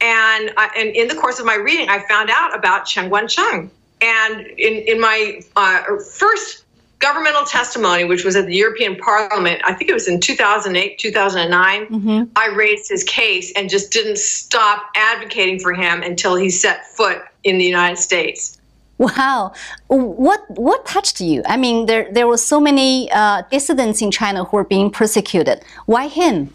And, 0.00 0.52
I, 0.56 0.70
and 0.76 0.88
in 0.88 1.06
the 1.06 1.14
course 1.14 1.38
of 1.38 1.46
my 1.46 1.54
reading, 1.54 1.88
I 1.88 2.00
found 2.08 2.30
out 2.30 2.52
about 2.52 2.84
Chen 2.84 3.08
Guangcheng. 3.08 3.70
And 4.00 4.40
in, 4.58 4.74
in 4.88 5.00
my 5.00 5.40
uh, 5.54 5.84
first 6.16 6.64
governmental 6.98 7.44
testimony, 7.44 8.04
which 8.04 8.24
was 8.24 8.36
at 8.36 8.46
the 8.46 8.54
European 8.54 8.96
Parliament, 8.96 9.60
I 9.64 9.72
think 9.74 9.90
it 9.90 9.94
was 9.94 10.08
in 10.08 10.20
2008, 10.20 10.98
2009, 10.98 11.86
mm-hmm. 11.86 12.22
I 12.36 12.48
raised 12.48 12.88
his 12.88 13.04
case 13.04 13.52
and 13.56 13.70
just 13.70 13.92
didn't 13.92 14.18
stop 14.18 14.90
advocating 14.96 15.60
for 15.60 15.72
him 15.72 16.02
until 16.02 16.34
he 16.34 16.50
set 16.50 16.86
foot 16.86 17.22
in 17.44 17.58
the 17.58 17.64
United 17.64 17.98
States. 17.98 18.58
Wow, 18.98 19.52
what 19.86 20.40
what 20.50 20.84
touched 20.84 21.20
you? 21.20 21.42
I 21.46 21.56
mean, 21.56 21.86
there 21.86 22.12
there 22.12 22.26
were 22.26 22.36
so 22.36 22.58
many 22.60 23.08
uh, 23.12 23.42
dissidents 23.48 24.02
in 24.02 24.10
China 24.10 24.42
who 24.42 24.56
were 24.56 24.64
being 24.64 24.90
persecuted. 24.90 25.62
Why 25.86 26.08
him? 26.08 26.52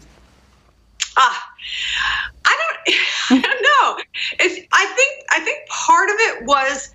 Ah, 1.16 1.54
I 2.44 2.58
don't, 2.60 2.96
I 3.30 3.40
don't 3.40 3.62
know. 3.62 4.04
It's, 4.40 4.60
I 4.72 4.86
think 4.94 5.24
I 5.30 5.40
think 5.40 5.66
part 5.70 6.10
of 6.10 6.16
it 6.18 6.44
was 6.44 6.93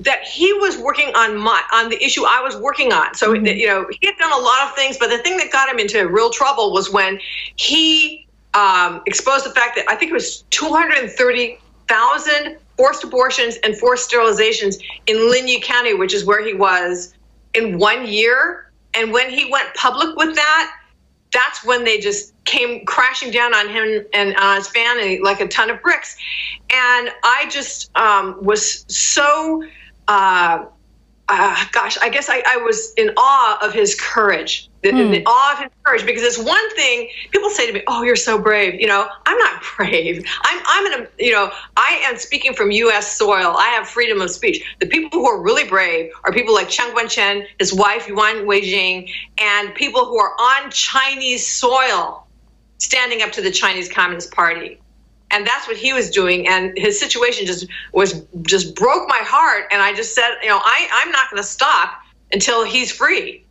that 0.00 0.24
he 0.24 0.52
was 0.54 0.76
working 0.76 1.14
on 1.14 1.36
my 1.36 1.62
on 1.72 1.88
the 1.88 2.04
issue 2.04 2.24
I 2.26 2.42
was 2.42 2.56
working 2.56 2.92
on. 2.92 3.14
So 3.14 3.32
mm-hmm. 3.32 3.46
you 3.46 3.66
know 3.66 3.86
he 4.00 4.06
had 4.06 4.16
done 4.18 4.32
a 4.32 4.42
lot 4.42 4.68
of 4.68 4.74
things, 4.74 4.98
but 4.98 5.08
the 5.08 5.18
thing 5.18 5.36
that 5.36 5.52
got 5.52 5.68
him 5.68 5.78
into 5.78 6.08
real 6.08 6.30
trouble 6.30 6.72
was 6.72 6.90
when 6.90 7.20
he 7.56 8.26
um, 8.54 9.02
exposed 9.06 9.44
the 9.44 9.50
fact 9.50 9.76
that 9.76 9.84
I 9.88 9.96
think 9.96 10.10
it 10.10 10.14
was 10.14 10.42
230,000 10.50 12.56
forced 12.76 13.04
abortions 13.04 13.56
and 13.64 13.76
forced 13.76 14.10
sterilizations 14.10 14.82
in 15.06 15.16
Linyi 15.16 15.62
County, 15.62 15.94
which 15.94 16.14
is 16.14 16.24
where 16.24 16.44
he 16.44 16.54
was 16.54 17.14
in 17.54 17.78
one 17.78 18.06
year. 18.06 18.70
And 18.94 19.12
when 19.12 19.30
he 19.30 19.50
went 19.50 19.74
public 19.74 20.16
with 20.16 20.34
that, 20.36 20.76
that's 21.32 21.64
when 21.64 21.84
they 21.84 21.98
just 21.98 22.32
came 22.44 22.86
crashing 22.86 23.32
down 23.32 23.54
on 23.54 23.68
him 23.68 24.06
and 24.12 24.36
on 24.36 24.56
his 24.56 24.68
family 24.68 25.20
like 25.20 25.40
a 25.40 25.48
ton 25.48 25.68
of 25.68 25.82
bricks. 25.82 26.16
And 26.72 27.10
I 27.24 27.48
just 27.50 27.90
um, 27.96 28.36
was 28.40 28.84
so 28.88 29.64
uh, 30.08 30.64
uh, 31.28 31.64
gosh, 31.72 31.96
I 32.02 32.10
guess 32.10 32.28
I, 32.28 32.42
I, 32.46 32.58
was 32.58 32.92
in 32.98 33.10
awe 33.16 33.58
of 33.62 33.72
his 33.72 33.98
courage, 33.98 34.68
the, 34.82 34.90
hmm. 34.90 35.10
the, 35.10 35.22
awe 35.24 35.52
of 35.54 35.58
his 35.60 35.70
courage, 35.82 36.04
because 36.04 36.22
it's 36.22 36.38
one 36.38 36.74
thing 36.74 37.08
people 37.30 37.48
say 37.48 37.66
to 37.66 37.72
me, 37.72 37.82
"Oh, 37.86 38.02
you're 38.02 38.14
so 38.14 38.38
brave." 38.38 38.78
You 38.78 38.86
know, 38.86 39.08
I'm 39.24 39.38
not 39.38 39.62
brave. 39.76 40.22
I'm, 40.42 40.62
I'm 40.66 40.92
in 40.92 41.00
a, 41.00 41.08
you 41.18 41.32
know, 41.32 41.50
I 41.78 42.02
am 42.04 42.18
speaking 42.18 42.52
from 42.52 42.70
U.S. 42.72 43.16
soil. 43.16 43.56
I 43.58 43.68
have 43.68 43.88
freedom 43.88 44.20
of 44.20 44.30
speech. 44.30 44.62
The 44.80 44.86
people 44.86 45.18
who 45.18 45.26
are 45.26 45.40
really 45.40 45.66
brave 45.66 46.10
are 46.24 46.32
people 46.32 46.52
like 46.52 46.68
Chen 46.68 46.94
Guangcheng, 46.94 47.46
his 47.58 47.72
wife 47.72 48.06
Yuan 48.06 48.44
Weijing, 48.44 49.10
and 49.38 49.74
people 49.74 50.04
who 50.04 50.18
are 50.18 50.34
on 50.38 50.70
Chinese 50.70 51.50
soil, 51.50 52.26
standing 52.76 53.22
up 53.22 53.32
to 53.32 53.40
the 53.40 53.50
Chinese 53.50 53.90
Communist 53.90 54.30
Party 54.30 54.78
and 55.30 55.46
that's 55.46 55.66
what 55.66 55.76
he 55.76 55.92
was 55.92 56.10
doing 56.10 56.46
and 56.46 56.76
his 56.76 56.98
situation 56.98 57.46
just 57.46 57.66
was 57.92 58.24
just 58.42 58.74
broke 58.74 59.08
my 59.08 59.20
heart 59.22 59.64
and 59.70 59.82
i 59.82 59.92
just 59.92 60.14
said 60.14 60.34
you 60.42 60.48
know 60.48 60.60
I, 60.62 60.88
i'm 60.92 61.10
not 61.10 61.30
going 61.30 61.42
to 61.42 61.48
stop 61.48 62.00
until 62.32 62.64
he's 62.64 62.90
free 62.90 63.44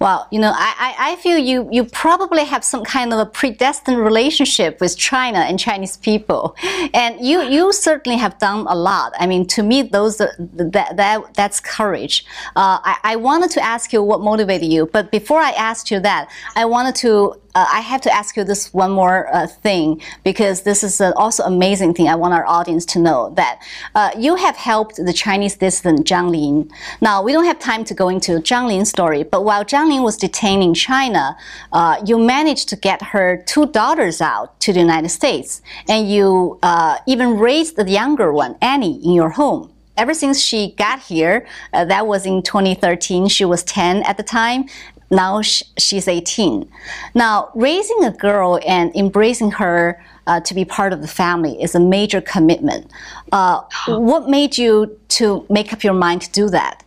well, 0.00 0.26
you 0.30 0.40
know, 0.40 0.52
I, 0.54 0.94
I 0.98 1.16
feel 1.16 1.38
you, 1.38 1.68
you 1.70 1.84
probably 1.84 2.44
have 2.44 2.64
some 2.64 2.84
kind 2.84 3.12
of 3.12 3.18
a 3.18 3.26
predestined 3.26 3.98
relationship 3.98 4.80
with 4.80 4.96
China 4.96 5.40
and 5.40 5.58
Chinese 5.58 5.96
people. 5.96 6.56
And 6.94 7.20
you, 7.24 7.42
you 7.42 7.72
certainly 7.72 8.18
have 8.18 8.38
done 8.38 8.66
a 8.68 8.74
lot. 8.74 9.12
I 9.18 9.26
mean, 9.26 9.46
to 9.48 9.62
me, 9.62 9.82
those, 9.82 10.18
that, 10.18 10.96
that, 10.96 11.34
that's 11.34 11.60
courage. 11.60 12.24
Uh, 12.56 12.78
I, 12.82 12.96
I 13.04 13.16
wanted 13.16 13.50
to 13.52 13.62
ask 13.62 13.92
you 13.92 14.02
what 14.02 14.20
motivated 14.20 14.72
you, 14.72 14.86
but 14.86 15.10
before 15.10 15.40
I 15.40 15.50
asked 15.50 15.90
you 15.90 16.00
that, 16.00 16.30
I 16.56 16.64
wanted 16.64 16.94
to 16.96 17.34
uh, 17.54 17.66
I 17.72 17.80
have 17.80 18.00
to 18.02 18.12
ask 18.12 18.36
you 18.36 18.44
this 18.44 18.72
one 18.72 18.92
more 18.92 19.34
uh, 19.34 19.46
thing 19.46 20.00
because 20.24 20.62
this 20.62 20.84
is 20.84 21.00
an 21.00 21.12
also 21.16 21.42
amazing 21.44 21.94
thing 21.94 22.08
I 22.08 22.14
want 22.14 22.34
our 22.34 22.46
audience 22.46 22.84
to 22.86 22.98
know 22.98 23.30
that 23.36 23.60
uh, 23.94 24.10
you 24.16 24.36
have 24.36 24.56
helped 24.56 24.96
the 24.96 25.12
Chinese 25.12 25.56
dissident 25.56 26.06
Zhang 26.06 26.30
Lin. 26.30 26.70
Now, 27.00 27.22
we 27.22 27.32
don't 27.32 27.44
have 27.44 27.58
time 27.58 27.84
to 27.84 27.94
go 27.94 28.08
into 28.08 28.32
Zhang 28.40 28.68
Lin's 28.68 28.90
story, 28.90 29.22
but 29.22 29.44
while 29.44 29.64
Zhang 29.64 29.88
Lin 29.88 30.02
was 30.02 30.16
detained 30.16 30.62
in 30.62 30.74
China, 30.74 31.36
uh, 31.72 32.02
you 32.04 32.18
managed 32.18 32.68
to 32.68 32.76
get 32.76 33.02
her 33.02 33.42
two 33.46 33.66
daughters 33.66 34.20
out 34.20 34.58
to 34.60 34.72
the 34.72 34.80
United 34.80 35.08
States, 35.08 35.62
and 35.88 36.08
you 36.08 36.58
uh, 36.62 36.98
even 37.06 37.38
raised 37.38 37.76
the 37.76 37.88
younger 37.88 38.32
one, 38.32 38.56
Annie, 38.60 39.00
in 39.04 39.12
your 39.12 39.30
home 39.30 39.72
ever 39.96 40.14
since 40.14 40.40
she 40.40 40.70
got 40.78 41.00
here, 41.00 41.44
uh, 41.72 41.84
that 41.84 42.06
was 42.06 42.24
in 42.24 42.40
2013, 42.40 43.26
she 43.26 43.44
was 43.44 43.64
10 43.64 44.04
at 44.04 44.16
the 44.16 44.22
time, 44.22 44.64
now 45.10 45.40
she's 45.42 46.08
18. 46.08 46.70
Now, 47.14 47.50
raising 47.54 48.04
a 48.04 48.10
girl 48.10 48.60
and 48.66 48.94
embracing 48.94 49.52
her 49.52 50.02
uh, 50.26 50.40
to 50.40 50.54
be 50.54 50.64
part 50.64 50.92
of 50.92 51.00
the 51.00 51.08
family 51.08 51.60
is 51.62 51.74
a 51.74 51.80
major 51.80 52.20
commitment. 52.20 52.90
Uh, 53.32 53.62
what 53.86 54.28
made 54.28 54.58
you 54.58 54.98
to 55.08 55.46
make 55.48 55.72
up 55.72 55.82
your 55.82 55.94
mind 55.94 56.22
to 56.22 56.30
do 56.32 56.50
that? 56.50 56.84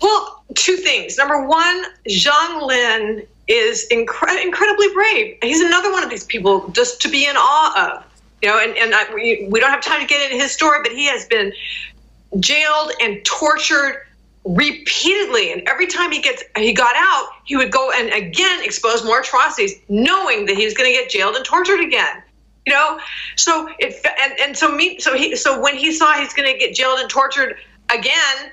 Well, 0.00 0.44
two 0.54 0.76
things. 0.76 1.18
Number 1.18 1.44
one, 1.46 1.84
Zhang 2.08 2.62
Lin 2.64 3.26
is 3.48 3.86
incre- 3.90 4.42
incredibly 4.42 4.92
brave. 4.92 5.38
He's 5.42 5.60
another 5.60 5.90
one 5.90 6.04
of 6.04 6.10
these 6.10 6.24
people 6.24 6.68
just 6.68 7.00
to 7.02 7.08
be 7.08 7.26
in 7.26 7.36
awe 7.36 7.96
of. 7.96 8.04
You 8.42 8.50
know, 8.50 8.60
and, 8.60 8.76
and 8.76 8.94
I, 8.94 9.12
we, 9.12 9.48
we 9.50 9.58
don't 9.58 9.70
have 9.70 9.80
time 9.80 10.00
to 10.00 10.06
get 10.06 10.30
into 10.30 10.42
his 10.42 10.52
story, 10.52 10.80
but 10.82 10.92
he 10.92 11.06
has 11.06 11.26
been 11.26 11.52
jailed 12.38 12.92
and 13.00 13.24
tortured 13.24 14.05
repeatedly 14.46 15.50
and 15.50 15.60
every 15.66 15.88
time 15.88 16.12
he 16.12 16.20
gets 16.20 16.42
he 16.56 16.72
got 16.72 16.94
out 16.96 17.30
he 17.44 17.56
would 17.56 17.72
go 17.72 17.90
and 17.90 18.10
again 18.10 18.62
expose 18.62 19.04
more 19.04 19.20
atrocities 19.20 19.74
knowing 19.88 20.46
that 20.46 20.56
he 20.56 20.64
was 20.64 20.72
going 20.72 20.88
to 20.88 20.96
get 20.96 21.10
jailed 21.10 21.34
and 21.34 21.44
tortured 21.44 21.80
again 21.80 22.22
you 22.64 22.72
know 22.72 23.00
so 23.34 23.68
it 23.80 24.06
and, 24.20 24.38
and 24.38 24.56
so 24.56 24.70
me 24.70 25.00
so 25.00 25.16
he 25.16 25.34
so 25.34 25.60
when 25.60 25.74
he 25.74 25.90
saw 25.90 26.12
he's 26.12 26.32
going 26.32 26.50
to 26.50 26.56
get 26.56 26.76
jailed 26.76 27.00
and 27.00 27.10
tortured 27.10 27.56
again 27.90 28.52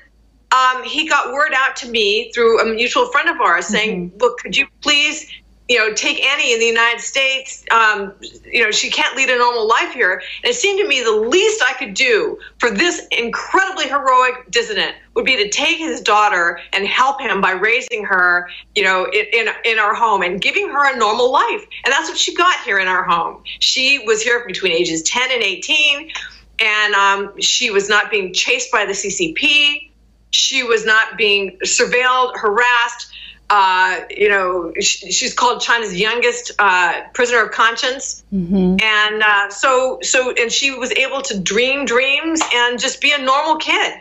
um, 0.50 0.82
he 0.82 1.08
got 1.08 1.32
word 1.32 1.52
out 1.54 1.76
to 1.76 1.88
me 1.88 2.32
through 2.32 2.60
a 2.60 2.74
mutual 2.74 3.06
friend 3.12 3.28
of 3.28 3.40
ours 3.40 3.66
saying 3.66 4.10
mm-hmm. 4.10 4.18
look 4.18 4.38
could 4.38 4.56
you 4.56 4.66
please 4.80 5.30
you 5.68 5.78
know, 5.78 5.94
take 5.94 6.22
Annie 6.22 6.52
in 6.52 6.60
the 6.60 6.66
United 6.66 7.00
States. 7.00 7.64
Um, 7.70 8.12
you 8.44 8.62
know, 8.62 8.70
she 8.70 8.90
can't 8.90 9.16
lead 9.16 9.30
a 9.30 9.38
normal 9.38 9.66
life 9.66 9.94
here. 9.94 10.22
And 10.42 10.50
it 10.50 10.54
seemed 10.54 10.78
to 10.80 10.86
me 10.86 11.02
the 11.02 11.28
least 11.28 11.64
I 11.66 11.72
could 11.72 11.94
do 11.94 12.38
for 12.58 12.70
this 12.70 13.06
incredibly 13.10 13.88
heroic 13.88 14.50
dissident 14.50 14.94
would 15.14 15.24
be 15.24 15.36
to 15.36 15.48
take 15.48 15.78
his 15.78 16.02
daughter 16.02 16.60
and 16.74 16.86
help 16.86 17.18
him 17.20 17.40
by 17.40 17.52
raising 17.52 18.04
her, 18.04 18.50
you 18.74 18.82
know, 18.82 19.06
in, 19.06 19.24
in, 19.32 19.48
in 19.64 19.78
our 19.78 19.94
home 19.94 20.20
and 20.22 20.40
giving 20.40 20.68
her 20.68 20.94
a 20.94 20.98
normal 20.98 21.32
life. 21.32 21.64
And 21.84 21.92
that's 21.92 22.10
what 22.10 22.18
she 22.18 22.34
got 22.34 22.60
here 22.64 22.78
in 22.78 22.88
our 22.88 23.04
home. 23.04 23.42
She 23.60 24.00
was 24.06 24.22
here 24.22 24.44
between 24.46 24.72
ages 24.72 25.02
10 25.02 25.30
and 25.32 25.42
18, 25.42 26.10
and 26.58 26.94
um, 26.94 27.40
she 27.40 27.70
was 27.70 27.88
not 27.88 28.10
being 28.10 28.34
chased 28.34 28.70
by 28.70 28.84
the 28.84 28.92
CCP. 28.92 29.90
She 30.30 30.62
was 30.62 30.84
not 30.84 31.16
being 31.16 31.56
surveilled, 31.64 32.36
harassed 32.36 33.14
uh, 33.50 34.00
you 34.10 34.28
know, 34.28 34.72
she's 34.80 35.34
called 35.34 35.60
China's 35.60 35.94
youngest 35.94 36.52
uh, 36.58 37.02
prisoner 37.12 37.44
of 37.44 37.50
conscience, 37.50 38.24
mm-hmm. 38.32 38.76
and 38.80 39.22
uh, 39.22 39.50
so 39.50 39.98
so, 40.02 40.32
and 40.32 40.50
she 40.50 40.70
was 40.70 40.90
able 40.92 41.20
to 41.22 41.38
dream 41.38 41.84
dreams 41.84 42.40
and 42.54 42.80
just 42.80 43.00
be 43.00 43.12
a 43.12 43.18
normal 43.18 43.56
kid. 43.56 44.00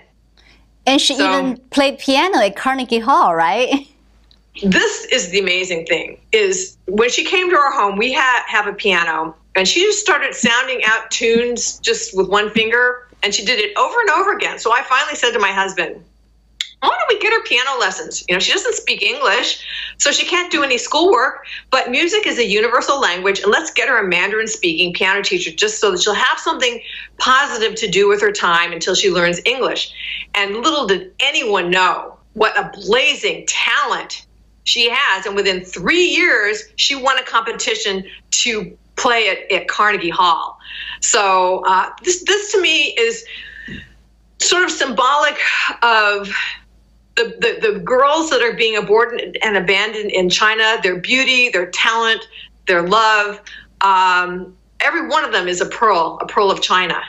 And 0.85 0.99
she 0.99 1.15
so, 1.15 1.29
even 1.29 1.57
played 1.71 1.99
piano 1.99 2.37
at 2.39 2.55
Carnegie 2.55 2.99
Hall, 2.99 3.35
right? 3.35 3.87
This 4.61 5.05
is 5.05 5.31
the 5.31 5.39
amazing 5.39 5.87
thing: 5.87 6.19
is 6.31 6.77
when 6.85 7.09
she 7.09 7.25
came 7.25 7.49
to 7.49 7.55
our 7.55 7.71
home, 7.71 7.97
we 7.97 8.13
had 8.13 8.43
have 8.45 8.67
a 8.67 8.73
piano, 8.73 9.35
and 9.55 9.67
she 9.67 9.81
just 9.81 9.99
started 9.99 10.35
sounding 10.35 10.83
out 10.85 11.09
tunes 11.09 11.79
just 11.79 12.15
with 12.15 12.29
one 12.29 12.51
finger, 12.51 13.07
and 13.23 13.33
she 13.33 13.43
did 13.43 13.57
it 13.57 13.75
over 13.75 13.99
and 14.01 14.11
over 14.11 14.31
again. 14.31 14.59
So 14.59 14.71
I 14.71 14.83
finally 14.83 15.15
said 15.15 15.31
to 15.31 15.39
my 15.39 15.51
husband 15.51 16.03
why 16.83 16.97
don't 16.97 17.07
we 17.07 17.19
get 17.19 17.31
her 17.31 17.43
piano 17.43 17.79
lessons? 17.79 18.25
You 18.27 18.35
know, 18.35 18.39
she 18.39 18.51
doesn't 18.51 18.75
speak 18.75 19.01
English, 19.01 19.65
so 19.97 20.11
she 20.11 20.25
can't 20.25 20.51
do 20.51 20.63
any 20.63 20.77
schoolwork, 20.77 21.45
but 21.71 21.89
music 21.89 22.27
is 22.27 22.37
a 22.37 22.45
universal 22.45 22.99
language, 22.99 23.39
and 23.39 23.51
let's 23.51 23.71
get 23.71 23.87
her 23.87 23.97
a 23.97 24.07
Mandarin 24.07 24.47
speaking 24.47 24.93
piano 24.93 25.21
teacher 25.21 25.51
just 25.51 25.79
so 25.79 25.91
that 25.91 26.01
she'll 26.01 26.13
have 26.13 26.39
something 26.39 26.81
positive 27.17 27.75
to 27.75 27.87
do 27.87 28.07
with 28.09 28.21
her 28.21 28.31
time 28.31 28.73
until 28.73 28.95
she 28.95 29.09
learns 29.09 29.39
English. 29.45 29.93
And 30.35 30.55
little 30.57 30.85
did 30.85 31.13
anyone 31.19 31.69
know 31.69 32.17
what 32.33 32.57
a 32.57 32.69
blazing 32.81 33.45
talent 33.47 34.25
she 34.65 34.89
has. 34.91 35.25
And 35.25 35.35
within 35.35 35.63
three 35.63 36.05
years, 36.05 36.63
she 36.75 36.95
won 36.95 37.17
a 37.17 37.23
competition 37.23 38.03
to 38.31 38.77
play 38.95 39.29
at, 39.29 39.51
at 39.51 39.67
Carnegie 39.67 40.09
Hall. 40.09 40.59
So 41.01 41.63
uh, 41.65 41.89
this, 42.03 42.23
this 42.23 42.51
to 42.51 42.61
me 42.61 42.93
is 42.97 43.25
sort 44.39 44.63
of 44.63 44.71
symbolic 44.71 45.37
of 45.81 46.29
the, 47.15 47.35
the, 47.39 47.73
the 47.73 47.79
girls 47.79 48.29
that 48.29 48.41
are 48.41 48.53
being 48.53 48.75
aborted 48.75 49.37
and 49.43 49.57
abandoned 49.57 50.11
in 50.11 50.29
China, 50.29 50.77
their 50.81 50.99
beauty, 50.99 51.49
their 51.49 51.67
talent, 51.67 52.27
their 52.67 52.87
love, 52.87 53.39
um, 53.81 54.55
every 54.79 55.07
one 55.07 55.23
of 55.23 55.31
them 55.31 55.47
is 55.47 55.61
a 55.61 55.65
pearl, 55.65 56.17
a 56.21 56.27
pearl 56.27 56.49
of 56.49 56.61
China. 56.61 57.01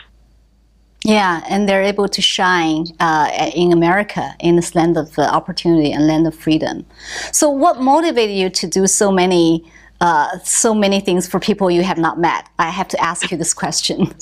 Yeah, 1.05 1.43
and 1.49 1.69
they're 1.69 1.83
able 1.83 2.09
to 2.09 2.23
shine 2.23 2.87
uh, 2.99 3.51
in 3.55 3.73
America, 3.73 4.35
in 4.41 4.57
this 4.57 4.75
land 4.75 4.97
of 4.97 5.19
uh, 5.19 5.23
opportunity 5.23 5.93
and 5.93 6.07
land 6.07 6.27
of 6.27 6.35
freedom. 6.35 6.87
So, 7.31 7.51
what 7.51 7.81
motivated 7.81 8.35
you 8.35 8.49
to 8.49 8.67
do 8.67 8.87
so 8.87 9.13
many, 9.13 9.71
uh, 10.01 10.39
so 10.39 10.75
many 10.75 11.01
things 11.01 11.29
for 11.29 11.39
people 11.39 11.71
you 11.71 11.83
have 11.83 11.99
not 11.99 12.19
met? 12.19 12.49
I 12.59 12.71
have 12.71 12.89
to 12.89 13.01
ask 13.03 13.31
you 13.31 13.37
this 13.37 13.53
question. 13.53 14.15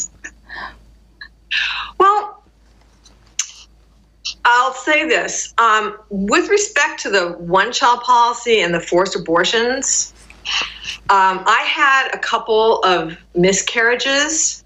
Well, 2.00 2.31
I'll 4.44 4.74
say 4.74 5.06
this 5.06 5.54
um, 5.58 5.98
with 6.10 6.48
respect 6.48 7.00
to 7.02 7.10
the 7.10 7.32
one 7.38 7.72
child 7.72 8.00
policy 8.00 8.60
and 8.60 8.74
the 8.74 8.80
forced 8.80 9.14
abortions. 9.14 10.12
Um, 11.10 11.44
I 11.46 11.64
had 11.68 12.08
a 12.12 12.18
couple 12.18 12.80
of 12.80 13.16
miscarriages. 13.34 14.64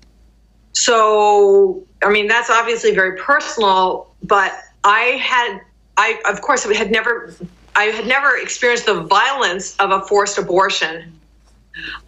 So, 0.73 1.85
I 2.03 2.11
mean, 2.11 2.29
that's 2.29 2.51
obviously 2.51 2.95
very 2.95 3.19
personal, 3.19 4.13
but 4.23 4.53
I 4.85 5.19
had, 5.23 5.61
I, 5.97 6.21
of 6.29 6.41
course, 6.43 6.65
had 6.65 6.91
never, 6.91 7.35
I 7.75 7.85
had 7.85 8.07
never 8.07 8.37
experienced 8.37 8.87
the 8.87 9.03
violence 9.03 9.77
of 9.77 9.91
a 9.91 10.03
forced 10.03 10.39
abortion. 10.39 11.13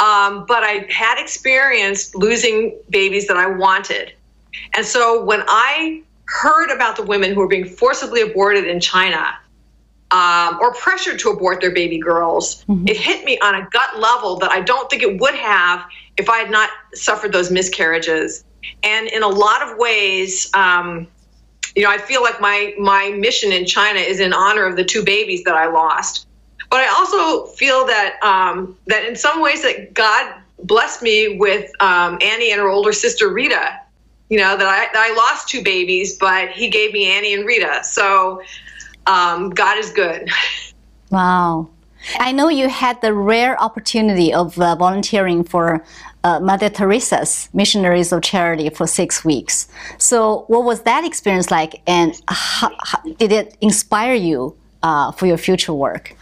Um, 0.01 0.47
but 0.47 0.63
I 0.63 0.87
had 0.89 1.21
experienced 1.21 2.15
losing 2.15 2.79
babies 2.89 3.27
that 3.27 3.37
I 3.37 3.47
wanted. 3.47 4.13
And 4.75 4.85
so 4.87 5.23
when 5.25 5.43
I 5.47 6.03
heard 6.29 6.71
about 6.71 6.95
the 6.97 7.03
women 7.03 7.33
who 7.33 7.41
were 7.41 7.49
being 7.49 7.65
forcibly 7.65 8.21
aborted 8.21 8.67
in 8.67 8.81
China 8.81 9.35
um, 10.11 10.59
or 10.61 10.75
pressured 10.75 11.19
to 11.21 11.31
abort 11.31 11.61
their 11.61 11.71
baby 11.71 11.99
girls, 11.99 12.65
mm-hmm. 12.67 12.87
it 12.87 12.97
hit 12.97 13.25
me 13.25 13.39
on 13.41 13.55
a 13.55 13.69
gut 13.71 13.99
level 13.99 14.37
that 14.37 14.51
I 14.51 14.61
don't 14.61 14.89
think 14.91 15.03
it 15.03 15.19
would 15.21 15.35
have 15.35 15.85
if 16.19 16.29
I 16.29 16.39
had 16.39 16.51
not 16.51 16.69
suffered 16.93 17.33
those 17.33 17.51
miscarriages. 17.51 18.45
And 18.83 19.09
in 19.09 19.23
a 19.23 19.29
lot 19.29 19.63
of 19.63 19.79
ways, 19.79 20.51
um, 20.53 21.09
you 21.75 21.83
know, 21.83 21.91
I 21.91 21.97
feel 21.97 22.23
like 22.23 22.41
my 22.41 22.75
my 22.79 23.11
mission 23.11 23.51
in 23.51 23.65
China 23.65 24.01
is 24.01 24.21
in 24.21 24.33
honor 24.35 24.67
of 24.67 24.77
the 24.77 24.85
two 24.85 25.03
babies 25.03 25.45
that 25.45 25.55
I 25.55 25.67
lost. 25.67 26.27
But 26.71 26.81
I 26.81 26.89
also 26.89 27.47
feel 27.53 27.87
that 27.87 28.19
um, 28.23 28.77
that 28.87 29.05
in 29.05 29.17
some 29.17 29.41
ways 29.41 29.63
that 29.63 29.95
God 29.95 30.35
blessed 30.65 31.03
me 31.03 31.39
with 31.39 31.71
um, 31.81 32.19
Annie 32.21 32.51
and 32.51 32.61
her 32.61 32.69
older 32.69 32.93
sister 32.93 33.33
Rita 33.33 33.81
you 34.29 34.39
know 34.39 34.57
that 34.57 34.67
I, 34.67 34.87
that 34.93 35.11
I 35.11 35.15
lost 35.15 35.49
two 35.49 35.63
babies, 35.63 36.19
but 36.19 36.51
he 36.51 36.69
gave 36.69 36.93
me 36.93 37.11
Annie 37.11 37.35
and 37.35 37.47
Rita. 37.47 37.81
So 37.83 38.43
um, 39.07 39.51
God 39.51 39.79
is 39.79 39.91
good. 39.91 40.29
Wow. 41.11 41.71
I 42.19 42.33
know 42.33 42.49
you 42.49 42.69
had 42.69 43.01
the 43.01 43.15
rare 43.15 43.61
opportunity 43.61 44.33
of 44.33 44.59
uh, 44.61 44.75
volunteering 44.75 45.43
for 45.43 45.83
uh, 46.25 46.41
Mother 46.41 46.69
Teresa's 46.69 47.49
Missionaries 47.53 48.13
of 48.13 48.23
Charity 48.23 48.69
for 48.71 48.87
six 48.87 49.25
weeks. 49.25 49.69
So, 49.99 50.45
what 50.49 50.65
was 50.65 50.83
that 50.83 51.05
experience 51.05 51.51
like, 51.51 51.81
and 51.87 52.15
how, 52.29 52.71
how, 52.85 53.03
did 53.17 53.33
it 53.33 53.57
inspire 53.61 54.15
you 54.15 54.57
uh, 54.83 55.13
for 55.13 55.27
your 55.27 55.39
future 55.39 55.73
work? 55.73 56.15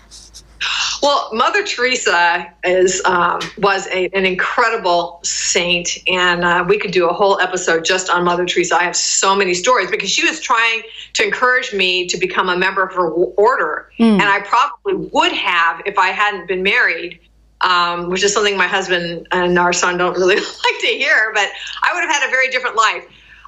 Well, 1.06 1.30
Mother 1.32 1.62
Teresa 1.62 2.52
is 2.64 3.00
um, 3.04 3.38
was 3.58 3.86
a, 3.92 4.08
an 4.12 4.26
incredible 4.26 5.20
saint, 5.22 5.98
and 6.08 6.42
uh, 6.42 6.64
we 6.68 6.80
could 6.80 6.90
do 6.90 7.08
a 7.08 7.12
whole 7.12 7.38
episode 7.38 7.84
just 7.84 8.10
on 8.10 8.24
Mother 8.24 8.44
Teresa. 8.44 8.74
I 8.74 8.82
have 8.82 8.96
so 8.96 9.36
many 9.36 9.54
stories 9.54 9.88
because 9.88 10.10
she 10.10 10.26
was 10.26 10.40
trying 10.40 10.82
to 11.12 11.22
encourage 11.22 11.72
me 11.72 12.08
to 12.08 12.16
become 12.18 12.48
a 12.48 12.56
member 12.56 12.82
of 12.82 12.92
her 12.92 13.08
order, 13.08 13.88
mm. 14.00 14.14
and 14.14 14.22
I 14.22 14.40
probably 14.40 15.08
would 15.12 15.30
have 15.30 15.80
if 15.86 15.96
I 15.96 16.08
hadn't 16.08 16.48
been 16.48 16.64
married. 16.64 17.20
Um, 17.60 18.10
which 18.10 18.22
is 18.22 18.34
something 18.34 18.56
my 18.56 18.66
husband 18.66 19.28
and 19.32 19.58
our 19.58 19.72
son 19.72 19.96
don't 19.96 20.14
really 20.14 20.34
like 20.40 20.80
to 20.80 20.88
hear, 20.88 21.30
but 21.34 21.48
I 21.82 21.94
would 21.94 22.00
have 22.00 22.10
had 22.10 22.28
a 22.28 22.30
very 22.30 22.48
different 22.48 22.76
life. 22.76 23.06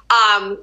Um, 0.09 0.57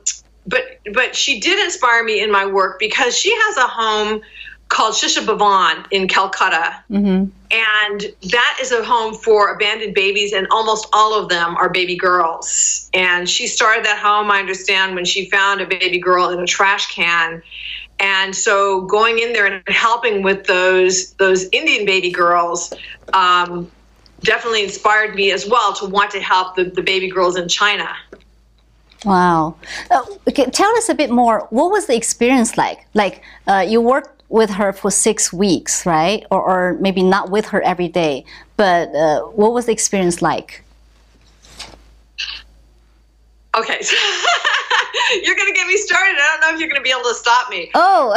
but 0.46 0.80
but 0.94 1.14
she 1.14 1.40
did 1.40 1.62
inspire 1.62 2.02
me 2.02 2.22
in 2.22 2.30
my 2.32 2.46
work 2.46 2.78
because 2.78 3.16
she 3.16 3.32
has 3.32 3.56
a 3.58 3.68
home 3.68 4.22
called 4.68 4.94
Shishu 4.94 5.24
Bhavan 5.24 5.86
in 5.90 6.08
Calcutta. 6.08 6.82
Mm-hmm. 6.90 7.30
And 7.50 8.14
that 8.30 8.58
is 8.60 8.72
a 8.72 8.84
home 8.84 9.14
for 9.14 9.54
abandoned 9.54 9.94
babies, 9.94 10.32
and 10.32 10.46
almost 10.50 10.88
all 10.92 11.14
of 11.20 11.28
them 11.28 11.56
are 11.56 11.68
baby 11.68 11.96
girls. 11.96 12.90
And 12.92 13.28
she 13.28 13.46
started 13.46 13.84
that 13.84 13.98
home, 13.98 14.30
I 14.30 14.40
understand, 14.40 14.94
when 14.94 15.04
she 15.04 15.30
found 15.30 15.60
a 15.60 15.66
baby 15.66 15.98
girl 15.98 16.30
in 16.30 16.40
a 16.40 16.46
trash 16.46 16.92
can. 16.92 17.42
And 17.98 18.34
so 18.34 18.82
going 18.82 19.18
in 19.20 19.32
there 19.32 19.46
and 19.46 19.62
helping 19.68 20.22
with 20.22 20.46
those 20.46 21.12
those 21.12 21.46
Indian 21.52 21.86
baby 21.86 22.10
girls 22.10 22.74
um, 23.14 23.70
definitely 24.20 24.64
inspired 24.64 25.14
me 25.14 25.30
as 25.30 25.46
well 25.48 25.72
to 25.74 25.86
want 25.86 26.10
to 26.10 26.20
help 26.20 26.56
the, 26.56 26.64
the 26.64 26.82
baby 26.82 27.08
girls 27.08 27.36
in 27.36 27.48
China. 27.48 27.88
Wow. 29.04 29.54
Uh, 29.90 30.02
okay, 30.28 30.46
tell 30.46 30.76
us 30.76 30.88
a 30.88 30.94
bit 30.94 31.10
more. 31.10 31.46
What 31.50 31.70
was 31.70 31.86
the 31.86 31.94
experience 31.94 32.58
like? 32.58 32.86
Like 32.92 33.22
uh, 33.46 33.64
you 33.66 33.80
worked 33.80 34.15
with 34.28 34.50
her 34.50 34.72
for 34.72 34.90
six 34.90 35.32
weeks, 35.32 35.86
right? 35.86 36.24
Or, 36.30 36.42
or 36.42 36.74
maybe 36.80 37.02
not 37.02 37.30
with 37.30 37.46
her 37.46 37.62
every 37.62 37.88
day, 37.88 38.24
but 38.56 38.94
uh, 38.94 39.22
what 39.22 39.52
was 39.52 39.66
the 39.66 39.72
experience 39.72 40.20
like? 40.22 40.62
Okay. 43.56 43.80
you're 45.22 45.36
going 45.36 45.48
to 45.48 45.54
get 45.54 45.66
me 45.66 45.76
started. 45.76 46.16
I 46.18 46.28
don't 46.32 46.40
know 46.40 46.54
if 46.54 46.60
you're 46.60 46.68
going 46.68 46.80
to 46.80 46.84
be 46.84 46.90
able 46.90 47.08
to 47.08 47.14
stop 47.14 47.50
me. 47.50 47.70
Oh. 47.74 48.12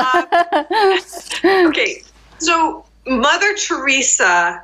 Um, 1.44 1.68
okay. 1.70 2.04
So, 2.40 2.86
Mother 3.08 3.56
Teresa 3.56 4.64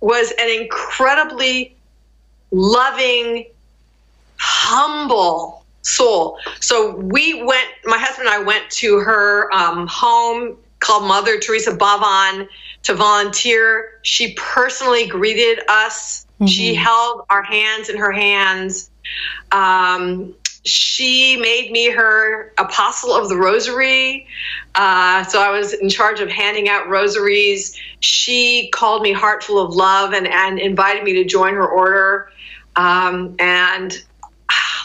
was 0.00 0.32
an 0.40 0.48
incredibly 0.48 1.76
loving, 2.50 3.46
humble 4.38 5.59
soul. 5.82 6.38
So 6.60 6.96
we 6.96 7.42
went, 7.42 7.68
my 7.84 7.98
husband 7.98 8.28
and 8.28 8.34
I 8.34 8.44
went 8.44 8.70
to 8.70 8.98
her 8.98 9.52
um, 9.54 9.86
home 9.86 10.56
called 10.80 11.04
Mother 11.04 11.38
Teresa 11.38 11.76
Bavon 11.76 12.48
to 12.82 12.94
volunteer. 12.94 13.98
She 14.02 14.34
personally 14.34 15.06
greeted 15.06 15.60
us. 15.68 16.26
Mm-hmm. 16.34 16.46
She 16.46 16.74
held 16.74 17.22
our 17.30 17.42
hands 17.42 17.88
in 17.88 17.96
her 17.98 18.12
hands. 18.12 18.90
Um, 19.52 20.34
she 20.64 21.38
made 21.38 21.70
me 21.70 21.90
her 21.90 22.52
apostle 22.58 23.14
of 23.14 23.28
the 23.28 23.36
rosary. 23.36 24.26
Uh, 24.74 25.24
so 25.24 25.40
I 25.40 25.50
was 25.50 25.72
in 25.72 25.88
charge 25.88 26.20
of 26.20 26.30
handing 26.30 26.68
out 26.68 26.88
rosaries. 26.88 27.78
She 28.00 28.68
called 28.72 29.02
me 29.02 29.12
Heart 29.12 29.44
Full 29.44 29.58
of 29.58 29.74
Love 29.74 30.12
and, 30.12 30.26
and 30.26 30.58
invited 30.58 31.02
me 31.02 31.14
to 31.14 31.24
join 31.24 31.54
her 31.54 31.66
order. 31.66 32.30
Um, 32.76 33.36
and 33.38 34.02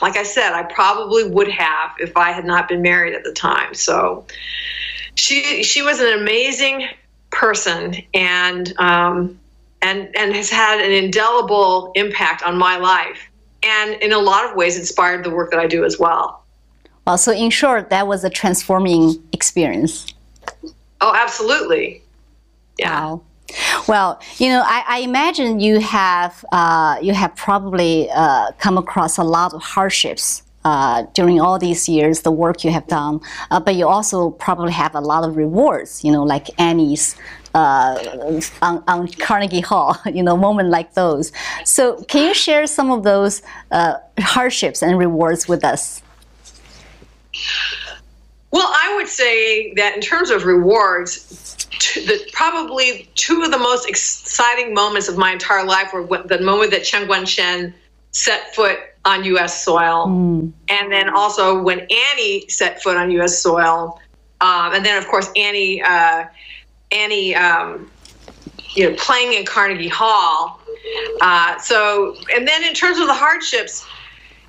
like 0.06 0.18
I 0.18 0.24
said, 0.24 0.54
I 0.54 0.62
probably 0.62 1.28
would 1.28 1.48
have 1.48 1.94
if 1.98 2.16
I 2.16 2.32
had 2.32 2.46
not 2.46 2.68
been 2.68 2.84
married 2.84 3.16
at 3.16 3.24
the 3.24 3.32
time. 3.32 3.74
So 3.74 4.24
she 5.16 5.64
she 5.64 5.82
was 5.82 6.00
an 6.00 6.14
amazing 6.20 6.88
person 7.32 7.96
and 8.14 8.72
um, 8.78 9.40
and 9.82 10.16
and 10.16 10.36
has 10.36 10.52
had 10.52 10.80
an 10.80 10.92
indelible 10.92 11.92
impact 11.96 12.44
on 12.44 12.56
my 12.56 12.78
life 12.78 13.20
and 13.64 14.00
in 14.04 14.14
a 14.14 14.20
lot 14.20 14.48
of 14.48 14.56
ways 14.56 14.78
inspired 14.78 15.26
the 15.26 15.32
work 15.32 15.50
that 15.50 15.60
I 15.60 15.66
do 15.66 15.84
as 15.84 15.98
well. 15.98 16.44
Well, 17.08 17.18
so 17.18 17.32
in 17.32 17.50
short, 17.50 17.90
that 17.90 18.06
was 18.06 18.24
a 18.24 18.30
transforming 18.30 19.16
experience. 19.34 20.14
Oh, 21.02 21.16
absolutely. 21.16 22.04
Yeah. 22.78 23.06
Wow. 23.06 23.22
Well, 23.88 24.20
you 24.38 24.50
know, 24.50 24.64
I, 24.66 24.84
I 24.88 25.00
imagine 25.00 25.60
you 25.60 25.80
have 25.80 26.44
uh, 26.52 26.98
you 27.02 27.14
have 27.14 27.36
probably 27.36 28.10
uh, 28.10 28.52
come 28.58 28.78
across 28.78 29.18
a 29.18 29.24
lot 29.24 29.54
of 29.54 29.62
hardships 29.62 30.44
uh, 30.66 31.04
during 31.14 31.40
all 31.40 31.60
these 31.60 31.88
years, 31.88 32.22
the 32.22 32.32
work 32.32 32.64
you 32.64 32.72
have 32.72 32.88
done, 32.88 33.22
uh, 33.52 33.60
but 33.60 33.76
you 33.76 33.88
also 33.88 34.32
probably 34.32 34.72
have 34.72 34.96
a 34.96 35.00
lot 35.00 35.24
of 35.24 35.38
rewards, 35.38 36.04
you 36.04 36.12
know, 36.12 36.24
like 36.24 36.50
Annie's 36.60 37.16
uh, 37.54 38.42
on, 38.62 38.84
on, 38.88 39.08
Carnegie 39.08 39.62
Hall, 39.62 39.96
you 40.14 40.24
know, 40.24 40.36
moment 40.36 40.70
like 40.70 40.94
those. 40.96 41.32
So, 41.64 42.04
can 42.04 42.28
you 42.28 42.34
share 42.34 42.68
some 42.68 42.92
of 42.92 43.04
those 43.04 43.44
uh, 43.72 43.96
hardships 44.20 44.82
and 44.82 44.98
rewards 44.98 45.48
with 45.48 45.64
us? 45.64 46.02
Well, 48.56 48.72
I 48.74 48.96
would 48.96 49.10
say 49.10 49.74
that 49.74 49.96
in 49.96 50.02
terms 50.02 50.30
of 50.30 50.46
rewards, 50.46 51.58
the, 51.94 52.26
probably 52.32 53.10
two 53.16 53.42
of 53.42 53.52
the 53.52 53.58
most 53.58 53.86
exciting 53.90 54.74
moments 54.74 55.10
of 55.10 55.18
my 55.18 55.34
entire 55.34 55.66
life 55.66 55.92
were 55.92 56.24
the 56.24 56.40
moment 56.40 56.72
that 56.72 56.86
Chen 56.86 57.06
Guangcheng 57.06 57.74
set 58.12 58.56
foot 58.56 58.80
on 59.04 59.26
U.S. 59.26 59.62
soil, 59.62 60.08
mm. 60.08 60.54
and 60.70 60.90
then 60.90 61.10
also 61.10 61.62
when 61.62 61.80
Annie 61.82 62.48
set 62.48 62.82
foot 62.82 62.96
on 62.96 63.12
U.S. 63.12 63.38
soil, 63.38 64.00
um, 64.40 64.74
and 64.74 64.86
then 64.86 64.98
of 64.98 65.06
course 65.10 65.30
Annie, 65.36 65.82
uh, 65.82 66.24
Annie, 66.94 67.36
um, 67.36 67.92
you 68.74 68.90
know, 68.90 68.96
playing 68.96 69.34
in 69.34 69.46
Carnegie 69.46 69.90
Hall. 69.90 70.62
Uh, 71.20 71.58
so, 71.58 72.16
and 72.34 72.48
then 72.48 72.64
in 72.64 72.74
terms 72.74 73.00
of 73.00 73.08
the 73.08 73.14
hardships, 73.14 73.86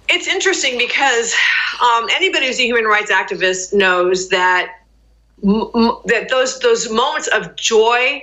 it's 0.09 0.29
interesting 0.29 0.79
because 0.79 1.35
um, 1.83 2.09
anybody 2.13 2.47
who's 2.47 2.59
a 2.59 2.65
human 2.65 2.85
rights 2.85 3.11
activist 3.11 3.75
knows 3.75 4.29
that 4.31 4.73
m- 5.43 5.71
that 6.07 6.29
those 6.29 6.59
those 6.61 6.91
moments 6.91 7.29
of 7.29 7.57
joy 7.57 8.23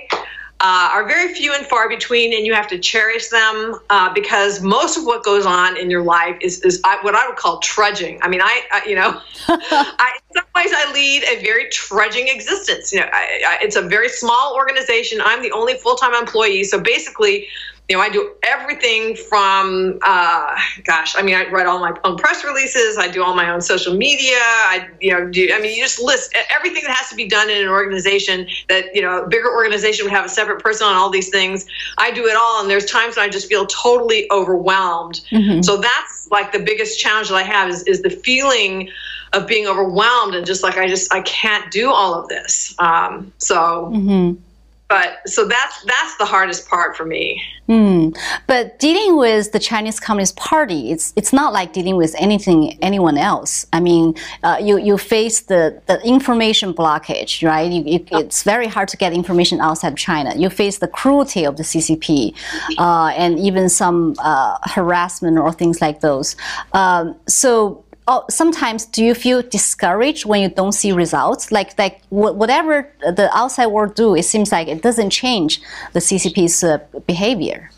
uh, 0.60 0.88
are 0.92 1.06
very 1.06 1.34
few 1.34 1.52
and 1.52 1.66
far 1.66 1.88
between, 1.88 2.32
and 2.32 2.46
you 2.46 2.54
have 2.54 2.68
to 2.68 2.78
cherish 2.78 3.28
them 3.28 3.78
uh, 3.90 4.12
because 4.14 4.62
most 4.62 4.96
of 4.96 5.04
what 5.04 5.22
goes 5.22 5.44
on 5.44 5.76
in 5.76 5.90
your 5.90 6.02
life 6.02 6.36
is, 6.40 6.62
is 6.62 6.80
what 7.02 7.14
I 7.14 7.28
would 7.28 7.36
call 7.36 7.58
trudging. 7.58 8.18
I 8.22 8.28
mean, 8.28 8.40
I, 8.40 8.62
I 8.72 8.82
you 8.86 8.94
know, 8.94 9.20
I, 9.48 10.12
in 10.30 10.34
some 10.40 10.46
ways 10.56 10.72
I 10.74 10.90
lead 10.92 11.22
a 11.24 11.42
very 11.42 11.68
trudging 11.70 12.28
existence. 12.28 12.92
You 12.92 13.00
know, 13.00 13.08
I, 13.12 13.42
I, 13.46 13.58
it's 13.60 13.76
a 13.76 13.82
very 13.82 14.08
small 14.08 14.54
organization. 14.54 15.20
I'm 15.22 15.42
the 15.42 15.52
only 15.52 15.74
full 15.74 15.96
time 15.96 16.14
employee, 16.14 16.64
so 16.64 16.80
basically, 16.80 17.46
you 17.88 17.96
know, 17.96 18.02
I 18.02 18.08
do 18.08 18.32
everything 18.42 19.14
from, 19.14 19.98
uh, 20.02 20.56
gosh, 20.84 21.14
I 21.16 21.22
mean, 21.22 21.34
I 21.34 21.50
write 21.50 21.66
all 21.66 21.78
my 21.78 21.94
own 22.04 22.16
press 22.16 22.42
releases. 22.42 22.96
I 22.96 23.08
do 23.08 23.22
all 23.22 23.34
my 23.34 23.50
own 23.50 23.60
social 23.60 23.94
media. 23.94 24.38
I, 24.38 24.88
you 25.02 25.12
know, 25.12 25.28
do, 25.28 25.50
I 25.52 25.60
mean, 25.60 25.76
you 25.76 25.82
just 25.82 26.00
list 26.00 26.34
everything 26.50 26.82
that 26.86 26.96
has 26.96 27.10
to 27.10 27.14
be 27.14 27.28
done 27.28 27.50
in 27.50 27.60
an 27.60 27.68
organization 27.68 28.48
that, 28.70 28.86
you 28.94 29.02
know, 29.02 29.24
a 29.24 29.28
bigger 29.28 29.52
organization 29.52 30.06
would 30.06 30.14
have 30.14 30.24
a 30.24 30.30
separate 30.30 30.62
person 30.62 30.86
on 30.86 30.94
all 30.94 31.10
these 31.10 31.28
things. 31.28 31.66
I 31.98 32.10
do 32.10 32.26
it 32.26 32.36
all. 32.36 32.62
And 32.62 32.70
there's 32.70 32.86
times 32.86 33.16
when 33.16 33.26
I 33.26 33.28
just 33.28 33.48
feel 33.48 33.66
totally 33.66 34.30
overwhelmed. 34.30 35.20
Mm-hmm. 35.30 35.60
So 35.60 35.76
that's 35.76 36.28
like 36.30 36.52
the 36.52 36.60
biggest 36.60 36.98
challenge 36.98 37.28
that 37.28 37.36
I 37.36 37.42
have 37.42 37.68
is, 37.68 37.82
is 37.82 38.00
the 38.00 38.10
feeling 38.10 38.88
of 39.34 39.46
being 39.46 39.66
overwhelmed 39.66 40.34
and 40.34 40.46
just 40.46 40.62
like, 40.62 40.78
I 40.78 40.88
just, 40.88 41.12
I 41.12 41.20
can't 41.20 41.70
do 41.70 41.90
all 41.90 42.14
of 42.14 42.28
this. 42.28 42.74
Um, 42.78 43.30
so, 43.36 43.90
mm-hmm 43.92 44.40
but 44.88 45.26
so 45.26 45.46
that's 45.46 45.82
that's 45.84 46.16
the 46.18 46.24
hardest 46.24 46.68
part 46.68 46.96
for 46.96 47.04
me. 47.04 47.42
Mm. 47.68 48.16
But 48.46 48.78
dealing 48.78 49.16
with 49.16 49.52
the 49.52 49.58
Chinese 49.58 49.98
Communist 49.98 50.36
Party, 50.36 50.90
it's 50.90 51.14
it's 51.16 51.32
not 51.32 51.52
like 51.52 51.72
dealing 51.72 51.96
with 51.96 52.14
anything 52.18 52.78
anyone 52.82 53.16
else. 53.16 53.66
I 53.72 53.80
mean, 53.80 54.14
uh, 54.42 54.58
you 54.60 54.78
you 54.78 54.98
face 54.98 55.40
the, 55.42 55.80
the 55.86 56.00
information 56.06 56.74
blockage, 56.74 57.46
right? 57.46 57.70
You, 57.70 57.82
you, 57.82 58.04
it's 58.12 58.42
very 58.42 58.66
hard 58.66 58.88
to 58.88 58.96
get 58.98 59.12
information 59.14 59.60
outside 59.60 59.92
of 59.92 59.98
China. 59.98 60.34
You 60.36 60.50
face 60.50 60.78
the 60.78 60.88
cruelty 60.88 61.44
of 61.44 61.56
the 61.56 61.62
CCP, 61.62 62.34
uh, 62.78 63.06
and 63.16 63.38
even 63.38 63.70
some 63.70 64.14
uh, 64.18 64.58
harassment 64.64 65.38
or 65.38 65.52
things 65.52 65.80
like 65.80 66.00
those. 66.00 66.36
Um, 66.74 67.16
so 67.26 67.83
oh, 68.06 68.24
sometimes 68.28 68.86
do 68.86 69.04
you 69.04 69.14
feel 69.14 69.42
discouraged 69.42 70.26
when 70.26 70.42
you 70.42 70.48
don't 70.48 70.72
see 70.72 70.92
results? 70.92 71.50
Like 71.50 71.78
like 71.78 72.00
whatever 72.10 72.90
the 73.00 73.30
outside 73.34 73.66
world 73.66 73.94
do, 73.94 74.14
it 74.14 74.24
seems 74.24 74.52
like 74.52 74.68
it 74.68 74.82
doesn't 74.82 75.10
change 75.10 75.60
the 75.92 76.00
CCP's 76.00 76.62
uh, 76.62 76.78
behavior. 77.06 77.70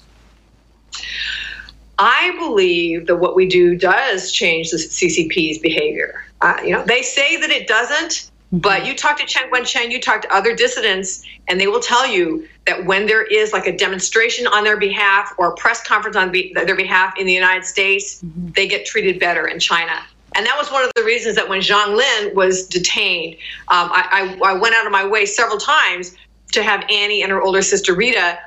I 1.98 2.36
believe 2.38 3.06
that 3.06 3.16
what 3.16 3.34
we 3.34 3.46
do 3.46 3.76
does 3.76 4.30
change 4.30 4.70
the 4.70 4.76
CCP's 4.76 5.58
behavior. 5.58 6.24
Uh, 6.42 6.56
you 6.62 6.72
know, 6.72 6.84
they 6.84 7.00
say 7.00 7.36
that 7.38 7.50
it 7.50 7.66
doesn't, 7.66 8.30
but 8.52 8.84
you 8.84 8.94
talk 8.94 9.18
to 9.18 9.24
Chen 9.24 9.50
Guangcheng, 9.50 9.90
you 9.90 10.00
talk 10.00 10.20
to 10.22 10.34
other 10.34 10.54
dissidents, 10.54 11.24
and 11.48 11.58
they 11.58 11.66
will 11.68 11.80
tell 11.80 12.06
you 12.06 12.46
that 12.66 12.84
when 12.84 13.06
there 13.06 13.24
is 13.24 13.54
like 13.54 13.66
a 13.66 13.74
demonstration 13.74 14.46
on 14.46 14.62
their 14.62 14.76
behalf 14.76 15.32
or 15.38 15.52
a 15.52 15.54
press 15.56 15.86
conference 15.86 16.16
on 16.16 16.30
be- 16.30 16.52
their 16.54 16.76
behalf 16.76 17.14
in 17.18 17.26
the 17.26 17.32
United 17.32 17.64
States, 17.64 18.22
mm-hmm. 18.22 18.50
they 18.50 18.68
get 18.68 18.84
treated 18.84 19.18
better 19.18 19.46
in 19.46 19.58
China. 19.58 20.02
And 20.36 20.46
that 20.46 20.56
was 20.58 20.70
one 20.70 20.84
of 20.84 20.90
the 20.94 21.02
reasons 21.02 21.36
that 21.36 21.48
when 21.48 21.60
Zhang 21.60 21.96
Lin 21.96 22.34
was 22.34 22.66
detained, 22.66 23.34
um, 23.68 23.90
I, 23.90 24.36
I, 24.42 24.50
I 24.50 24.52
went 24.54 24.74
out 24.74 24.86
of 24.86 24.92
my 24.92 25.06
way 25.06 25.24
several 25.26 25.58
times 25.58 26.14
to 26.52 26.62
have 26.62 26.84
Annie 26.90 27.22
and 27.22 27.32
her 27.32 27.40
older 27.40 27.62
sister 27.62 27.94
Rita 27.94 28.38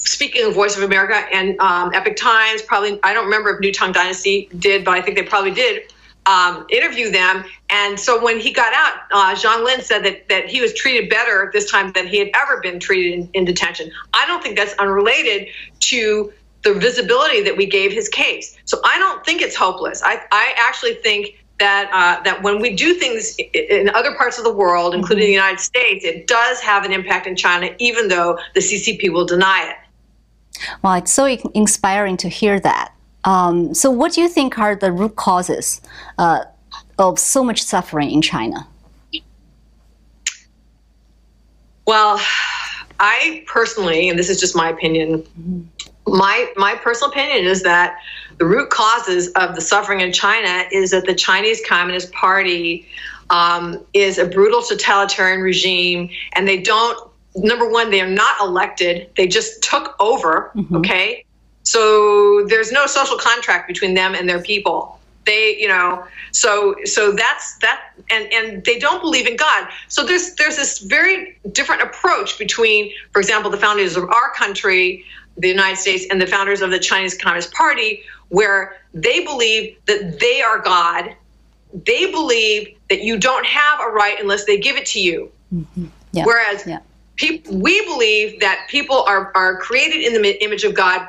speaking 0.00 0.46
of 0.46 0.54
Voice 0.54 0.76
of 0.76 0.82
America 0.82 1.14
and 1.32 1.60
um, 1.60 1.92
Epoch 1.94 2.16
Times, 2.16 2.62
probably, 2.62 2.98
I 3.02 3.12
don't 3.12 3.26
remember 3.26 3.50
if 3.50 3.60
New 3.60 3.72
Tang 3.72 3.92
Dynasty 3.92 4.48
did, 4.58 4.84
but 4.84 4.92
I 4.92 5.02
think 5.02 5.16
they 5.16 5.22
probably 5.22 5.50
did 5.50 5.92
um, 6.26 6.66
interview 6.70 7.10
them. 7.10 7.44
And 7.68 8.00
so 8.00 8.22
when 8.22 8.40
he 8.40 8.52
got 8.52 8.72
out, 8.72 9.00
uh, 9.12 9.34
Zhang 9.34 9.64
Lin 9.64 9.82
said 9.82 10.04
that, 10.04 10.28
that 10.28 10.48
he 10.48 10.60
was 10.60 10.72
treated 10.74 11.10
better 11.10 11.50
this 11.52 11.70
time 11.70 11.92
than 11.92 12.06
he 12.06 12.18
had 12.18 12.30
ever 12.34 12.60
been 12.60 12.80
treated 12.80 13.12
in, 13.12 13.30
in 13.34 13.44
detention. 13.44 13.90
I 14.14 14.26
don't 14.26 14.42
think 14.42 14.56
that's 14.56 14.74
unrelated 14.78 15.48
to 15.80 16.32
the 16.62 16.74
visibility 16.74 17.42
that 17.42 17.56
we 17.56 17.66
gave 17.66 17.92
his 17.92 18.08
case. 18.08 18.56
So 18.64 18.80
I 18.84 18.98
don't 18.98 19.24
think 19.24 19.42
it's 19.42 19.56
hopeless. 19.56 20.02
I, 20.02 20.20
I 20.30 20.52
actually 20.56 20.94
think 20.94 21.36
that 21.58 21.90
uh, 21.92 22.22
that 22.22 22.42
when 22.42 22.60
we 22.60 22.74
do 22.74 22.94
things 22.94 23.36
in 23.52 23.90
other 23.90 24.14
parts 24.14 24.38
of 24.38 24.44
the 24.44 24.52
world, 24.52 24.94
including 24.94 25.26
the 25.26 25.32
United 25.32 25.60
States, 25.60 26.04
it 26.04 26.26
does 26.26 26.60
have 26.60 26.84
an 26.84 26.92
impact 26.92 27.26
in 27.26 27.36
China, 27.36 27.70
even 27.78 28.08
though 28.08 28.38
the 28.54 28.60
CCP 28.60 29.12
will 29.12 29.26
deny 29.26 29.70
it. 29.70 29.76
Well, 30.82 30.94
it's 30.94 31.12
so 31.12 31.26
inspiring 31.54 32.16
to 32.18 32.28
hear 32.28 32.58
that. 32.60 32.92
Um, 33.24 33.74
so, 33.74 33.90
what 33.90 34.12
do 34.12 34.22
you 34.22 34.28
think 34.28 34.58
are 34.58 34.74
the 34.74 34.90
root 34.90 35.16
causes 35.16 35.82
uh, 36.16 36.44
of 36.98 37.18
so 37.18 37.44
much 37.44 37.62
suffering 37.62 38.10
in 38.10 38.22
China? 38.22 38.66
Well, 41.86 42.20
I 42.98 43.44
personally, 43.46 44.08
and 44.08 44.18
this 44.18 44.30
is 44.30 44.40
just 44.40 44.56
my 44.56 44.70
opinion, 44.70 45.22
mm-hmm 45.22 45.60
my 46.10 46.52
my 46.56 46.74
personal 46.74 47.10
opinion 47.10 47.46
is 47.46 47.62
that 47.62 47.98
the 48.38 48.46
root 48.46 48.70
causes 48.70 49.28
of 49.32 49.54
the 49.54 49.60
suffering 49.60 50.00
in 50.00 50.12
China 50.12 50.64
is 50.72 50.90
that 50.90 51.06
the 51.06 51.14
Chinese 51.14 51.60
Communist 51.66 52.12
Party 52.12 52.86
um, 53.30 53.84
is 53.92 54.18
a 54.18 54.26
brutal 54.26 54.62
totalitarian 54.62 55.40
regime, 55.40 56.10
and 56.34 56.46
they 56.46 56.60
don't. 56.60 57.08
Number 57.36 57.68
one, 57.68 57.90
they 57.90 58.00
are 58.00 58.08
not 58.08 58.40
elected; 58.40 59.08
they 59.16 59.28
just 59.28 59.62
took 59.62 59.94
over. 60.00 60.50
Mm-hmm. 60.54 60.76
Okay, 60.76 61.24
so 61.62 62.44
there's 62.48 62.72
no 62.72 62.86
social 62.86 63.18
contract 63.18 63.68
between 63.68 63.94
them 63.94 64.14
and 64.14 64.28
their 64.28 64.42
people. 64.42 64.98
They, 65.26 65.56
you 65.58 65.68
know, 65.68 66.06
so 66.32 66.74
so 66.84 67.12
that's 67.12 67.58
that, 67.58 67.92
and 68.10 68.32
and 68.32 68.64
they 68.64 68.78
don't 68.78 69.00
believe 69.00 69.26
in 69.26 69.36
God. 69.36 69.68
So 69.88 70.04
there's 70.04 70.34
there's 70.34 70.56
this 70.56 70.78
very 70.78 71.38
different 71.52 71.82
approach 71.82 72.38
between, 72.38 72.90
for 73.12 73.20
example, 73.20 73.50
the 73.50 73.58
founders 73.58 73.96
of 73.96 74.04
our 74.04 74.32
country, 74.34 75.04
the 75.36 75.48
United 75.48 75.76
States, 75.76 76.06
and 76.10 76.20
the 76.20 76.26
founders 76.26 76.60
of 76.60 76.70
the 76.70 76.78
Chinese 76.78 77.16
Communist 77.16 77.52
Party, 77.52 78.02
where 78.28 78.76
they 78.94 79.24
believe 79.24 79.76
that 79.86 80.18
they 80.20 80.42
are 80.42 80.58
God. 80.58 81.14
They 81.72 82.10
believe 82.10 82.76
that 82.88 83.02
you 83.02 83.18
don't 83.18 83.46
have 83.46 83.80
a 83.80 83.90
right 83.90 84.18
unless 84.20 84.44
they 84.44 84.58
give 84.58 84.76
it 84.76 84.86
to 84.86 85.00
you. 85.00 85.30
Mm-hmm. 85.54 85.86
Yeah. 86.12 86.24
Whereas 86.24 86.66
yeah. 86.66 86.80
People, 87.16 87.58
we 87.58 87.84
believe 87.84 88.40
that 88.40 88.66
people 88.70 89.02
are, 89.02 89.30
are 89.34 89.58
created 89.58 90.02
in 90.02 90.20
the 90.20 90.42
image 90.42 90.64
of 90.64 90.74
God 90.74 91.06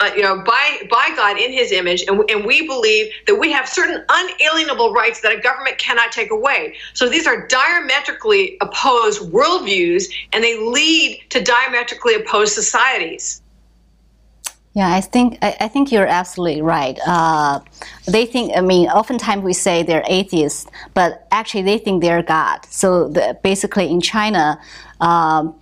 uh, 0.00 0.10
you 0.16 0.22
know, 0.22 0.42
by 0.42 0.82
by 0.90 1.10
God 1.16 1.38
in 1.38 1.52
His 1.52 1.72
image, 1.72 2.04
and, 2.08 2.28
and 2.30 2.44
we 2.44 2.66
believe 2.66 3.12
that 3.26 3.34
we 3.34 3.52
have 3.52 3.68
certain 3.68 4.04
unalienable 4.08 4.92
rights 4.92 5.20
that 5.20 5.32
a 5.32 5.40
government 5.40 5.78
cannot 5.78 6.12
take 6.12 6.30
away. 6.30 6.74
So 6.94 7.08
these 7.08 7.26
are 7.26 7.46
diametrically 7.46 8.56
opposed 8.60 9.22
worldviews, 9.32 10.04
and 10.32 10.42
they 10.42 10.58
lead 10.58 11.22
to 11.30 11.42
diametrically 11.42 12.14
opposed 12.14 12.52
societies. 12.54 13.42
Yeah, 14.74 14.94
I 14.94 15.00
think 15.00 15.38
I, 15.42 15.56
I 15.60 15.68
think 15.68 15.92
you're 15.92 16.06
absolutely 16.06 16.62
right. 16.62 16.98
Uh, 17.06 17.60
they 18.06 18.26
think. 18.26 18.56
I 18.56 18.60
mean, 18.60 18.88
oftentimes 18.88 19.42
we 19.42 19.52
say 19.52 19.82
they're 19.82 20.04
atheists, 20.06 20.66
but 20.94 21.26
actually 21.30 21.62
they 21.62 21.78
think 21.78 22.02
they're 22.02 22.22
God. 22.22 22.64
So 22.66 23.08
the, 23.08 23.38
basically, 23.42 23.90
in 23.90 24.00
China. 24.00 24.60
Um, 25.00 25.54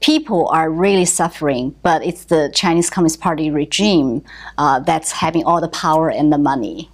people 0.00 0.48
are 0.48 0.70
really 0.70 1.04
suffering, 1.04 1.74
but 1.82 2.04
it's 2.04 2.24
the 2.24 2.50
Chinese 2.54 2.90
Communist 2.90 3.20
Party 3.20 3.50
regime 3.50 4.22
uh, 4.58 4.80
that's 4.80 5.12
having 5.12 5.44
all 5.44 5.60
the 5.60 5.68
power 5.68 6.10
and 6.10 6.32
the 6.32 6.38
money. 6.38 6.88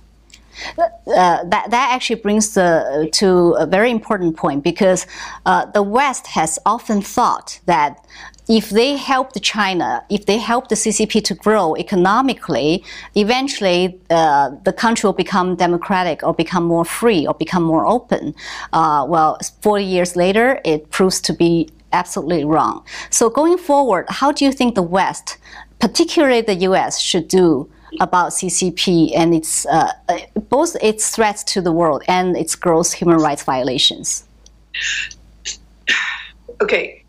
Uh, 0.78 1.44
that, 1.44 1.70
that 1.70 1.90
actually 1.92 2.16
brings 2.16 2.54
the, 2.54 3.08
to 3.12 3.50
a 3.58 3.66
very 3.66 3.90
important 3.90 4.36
point 4.36 4.64
because 4.64 5.06
uh, 5.44 5.66
the 5.66 5.82
West 5.82 6.26
has 6.28 6.58
often 6.64 7.02
thought 7.02 7.60
that 7.66 8.04
if 8.48 8.70
they 8.70 8.96
help 8.96 9.32
China, 9.40 10.04
if 10.08 10.26
they 10.26 10.38
help 10.38 10.68
the 10.68 10.76
CCP 10.76 11.22
to 11.24 11.34
grow 11.34 11.76
economically, 11.76 12.84
eventually 13.14 14.00
uh, 14.10 14.50
the 14.64 14.72
country 14.72 15.08
will 15.08 15.12
become 15.12 15.56
democratic 15.56 16.22
or 16.22 16.32
become 16.32 16.64
more 16.64 16.84
free 16.84 17.26
or 17.26 17.34
become 17.34 17.62
more 17.62 17.86
open. 17.86 18.34
Uh, 18.72 19.04
well, 19.08 19.38
40 19.62 19.84
years 19.84 20.16
later, 20.16 20.60
it 20.64 20.90
proves 20.90 21.20
to 21.22 21.32
be 21.32 21.68
absolutely 21.92 22.44
wrong. 22.44 22.84
So 23.10 23.30
going 23.30 23.58
forward, 23.58 24.06
how 24.08 24.32
do 24.32 24.44
you 24.44 24.52
think 24.52 24.74
the 24.74 24.82
West, 24.82 25.38
particularly 25.80 26.40
the 26.40 26.54
U.S., 26.70 27.00
should 27.00 27.28
do 27.28 27.70
about 28.00 28.32
CCP 28.32 29.12
and 29.16 29.34
its 29.34 29.64
uh, 29.66 29.92
uh, 30.08 30.18
both 30.50 30.76
its 30.82 31.14
threats 31.14 31.42
to 31.44 31.60
the 31.60 31.72
world 31.72 32.02
and 32.08 32.36
its 32.36 32.54
gross 32.54 32.92
human 32.92 33.18
rights 33.18 33.42
violations? 33.42 34.24
Okay, 36.60 37.04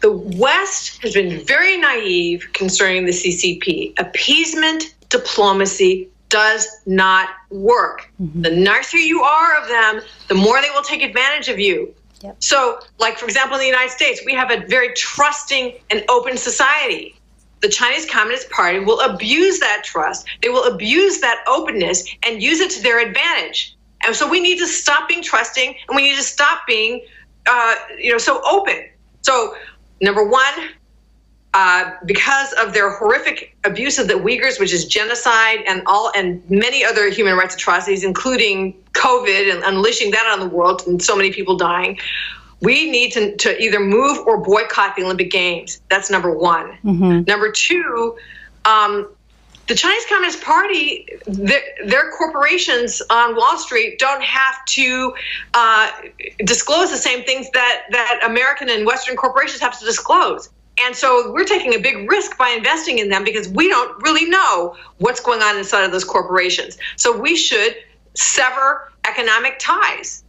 the 0.00 0.12
West 0.12 1.00
has 1.02 1.14
been 1.14 1.44
very 1.44 1.76
naive 1.76 2.48
concerning 2.52 3.04
the 3.04 3.12
CCP. 3.12 3.98
Appeasement 3.98 4.94
diplomacy 5.08 6.08
does 6.28 6.66
not 6.86 7.28
work. 7.50 8.10
Mm-hmm. 8.20 8.42
The 8.42 8.50
nicer 8.50 8.96
you 8.96 9.22
are 9.22 9.62
of 9.62 9.68
them, 9.68 10.00
the 10.28 10.34
more 10.34 10.62
they 10.62 10.70
will 10.70 10.82
take 10.82 11.02
advantage 11.02 11.48
of 11.48 11.58
you. 11.58 11.94
Yep. 12.22 12.36
So, 12.42 12.78
like, 12.98 13.18
for 13.18 13.24
example, 13.24 13.56
in 13.56 13.60
the 13.60 13.66
United 13.66 13.90
States, 13.90 14.20
we 14.24 14.32
have 14.34 14.50
a 14.50 14.64
very 14.66 14.92
trusting 14.94 15.74
and 15.90 16.04
open 16.08 16.36
society. 16.36 17.16
The 17.60 17.68
Chinese 17.68 18.08
Communist 18.08 18.50
Party 18.50 18.80
will 18.80 19.00
abuse 19.00 19.60
that 19.60 19.82
trust, 19.84 20.26
they 20.42 20.48
will 20.48 20.64
abuse 20.64 21.20
that 21.20 21.42
openness 21.46 22.04
and 22.24 22.42
use 22.42 22.60
it 22.60 22.70
to 22.72 22.82
their 22.82 23.00
advantage. 23.00 23.76
And 24.04 24.16
so 24.16 24.28
we 24.28 24.40
need 24.40 24.58
to 24.58 24.66
stop 24.66 25.08
being 25.08 25.22
trusting 25.22 25.74
and 25.88 25.96
we 25.96 26.02
need 26.02 26.16
to 26.16 26.24
stop 26.24 26.62
being, 26.66 27.04
uh, 27.46 27.74
you 27.98 28.10
know, 28.10 28.18
so 28.18 28.42
open. 28.44 28.88
So, 29.22 29.54
number 30.00 30.26
one, 30.26 30.54
uh, 31.54 31.90
because 32.06 32.52
of 32.54 32.72
their 32.72 32.90
horrific 32.90 33.54
abuse 33.64 33.98
of 33.98 34.08
the 34.08 34.14
Uyghurs, 34.14 34.58
which 34.58 34.72
is 34.72 34.86
genocide 34.86 35.58
and 35.66 35.82
all 35.86 36.10
and 36.14 36.42
many 36.50 36.82
other 36.84 37.10
human 37.10 37.36
rights 37.36 37.54
atrocities, 37.54 38.04
including 38.04 38.72
COVID 38.94 39.52
and 39.52 39.62
unleashing 39.64 40.12
that 40.12 40.26
on 40.32 40.40
the 40.40 40.54
world 40.54 40.82
and 40.86 41.02
so 41.02 41.14
many 41.14 41.30
people 41.30 41.56
dying. 41.56 41.98
We 42.60 42.90
need 42.90 43.12
to, 43.12 43.36
to 43.36 43.60
either 43.60 43.80
move 43.80 44.18
or 44.26 44.38
boycott 44.38 44.96
the 44.96 45.02
Olympic 45.02 45.30
Games. 45.30 45.80
That's 45.90 46.10
number 46.10 46.30
one. 46.36 46.78
Mm-hmm. 46.84 47.24
Number 47.26 47.50
two, 47.50 48.16
um, 48.64 49.08
the 49.66 49.74
Chinese 49.74 50.04
Communist 50.08 50.42
Party, 50.42 51.06
their, 51.26 51.60
their, 51.86 52.10
corporations 52.12 53.02
on 53.10 53.36
Wall 53.36 53.58
Street 53.58 53.98
don't 53.98 54.22
have 54.22 54.64
to 54.66 55.14
uh, 55.54 55.90
disclose 56.38 56.90
the 56.90 56.96
same 56.96 57.24
things 57.24 57.50
that, 57.50 57.84
that 57.90 58.20
American 58.24 58.68
and 58.68 58.86
Western 58.86 59.16
corporations 59.16 59.60
have 59.60 59.78
to 59.78 59.84
disclose. 59.84 60.48
And 60.84 60.96
so 60.96 61.32
we're 61.32 61.44
taking 61.44 61.74
a 61.74 61.78
big 61.78 62.10
risk 62.10 62.36
by 62.38 62.48
investing 62.50 62.98
in 62.98 63.08
them 63.08 63.24
because 63.24 63.48
we 63.48 63.68
don't 63.68 64.02
really 64.02 64.28
know 64.28 64.76
what's 64.98 65.20
going 65.20 65.42
on 65.42 65.56
inside 65.56 65.84
of 65.84 65.92
those 65.92 66.04
corporations. 66.04 66.78
So 66.96 67.16
we 67.16 67.36
should 67.36 67.76
sever 68.14 68.90
economic 69.06 69.58
ties. 69.58 70.24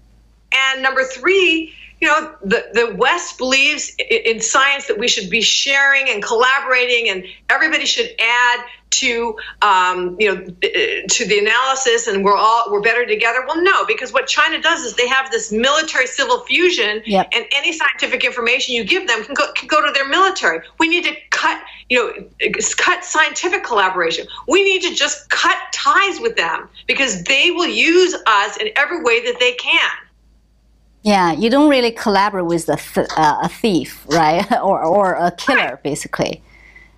And 0.53 0.83
number 0.83 1.03
three, 1.03 1.73
you 2.03 2.09
know, 2.09 2.35
the, 2.43 2.65
the 2.73 2.95
West 2.97 3.37
believes 3.37 3.95
in 3.97 4.41
science 4.41 4.87
that 4.87 4.99
we 4.99 5.07
should 5.07 5.29
be 5.29 5.39
sharing 5.39 6.09
and 6.09 6.21
collaborating, 6.21 7.07
and 7.07 7.23
everybody 7.49 7.85
should 7.85 8.09
add 8.19 8.65
to 8.89 9.37
um, 9.61 10.17
you 10.19 10.27
know 10.27 10.35
to 10.43 11.25
the 11.25 11.39
analysis 11.39 12.05
and 12.05 12.25
we're 12.25 12.35
all 12.35 12.65
we're 12.69 12.81
better 12.81 13.05
together. 13.05 13.39
Well 13.47 13.63
no 13.63 13.85
because 13.85 14.11
what 14.11 14.27
china 14.27 14.61
does 14.61 14.81
is 14.81 14.95
they 14.95 15.07
have 15.07 15.31
this 15.31 15.51
military 15.51 16.05
civil 16.05 16.41
fusion 16.41 17.01
yep. 17.05 17.27
and 17.33 17.45
any 17.55 17.71
scientific 17.71 18.23
information 18.23 18.75
you 18.75 18.83
give 18.83 19.07
them 19.07 19.23
can 19.23 19.33
go, 19.33 19.51
can 19.53 19.67
go 19.67 19.83
to 19.83 19.91
their 19.93 20.07
military. 20.07 20.59
We 20.77 20.89
need 20.89 21.05
to 21.05 21.15
cut 21.31 21.59
you 21.89 21.97
know 21.97 22.51
cut 22.77 23.03
scientific 23.03 23.63
collaboration. 23.63 24.27
We 24.47 24.63
need 24.63 24.83
to 24.83 24.93
just 24.93 25.29
cut 25.31 25.57
ties 25.73 26.19
with 26.19 26.35
them 26.35 26.69
because 26.85 27.23
they 27.23 27.49
will 27.49 27.69
use 27.69 28.13
us 28.27 28.57
in 28.57 28.69
every 28.75 29.01
way 29.01 29.25
that 29.25 29.39
they 29.39 29.53
can 29.53 29.89
yeah, 31.03 31.33
you 31.33 31.49
don't 31.49 31.69
really 31.69 31.91
collaborate 31.91 32.45
with 32.45 32.69
a, 32.69 32.77
th- 32.77 33.07
uh, 33.17 33.39
a 33.43 33.49
thief, 33.49 34.05
right? 34.09 34.49
or, 34.63 34.81
or 34.83 35.13
a 35.15 35.31
killer, 35.31 35.59
right. 35.59 35.83
basically. 35.83 36.41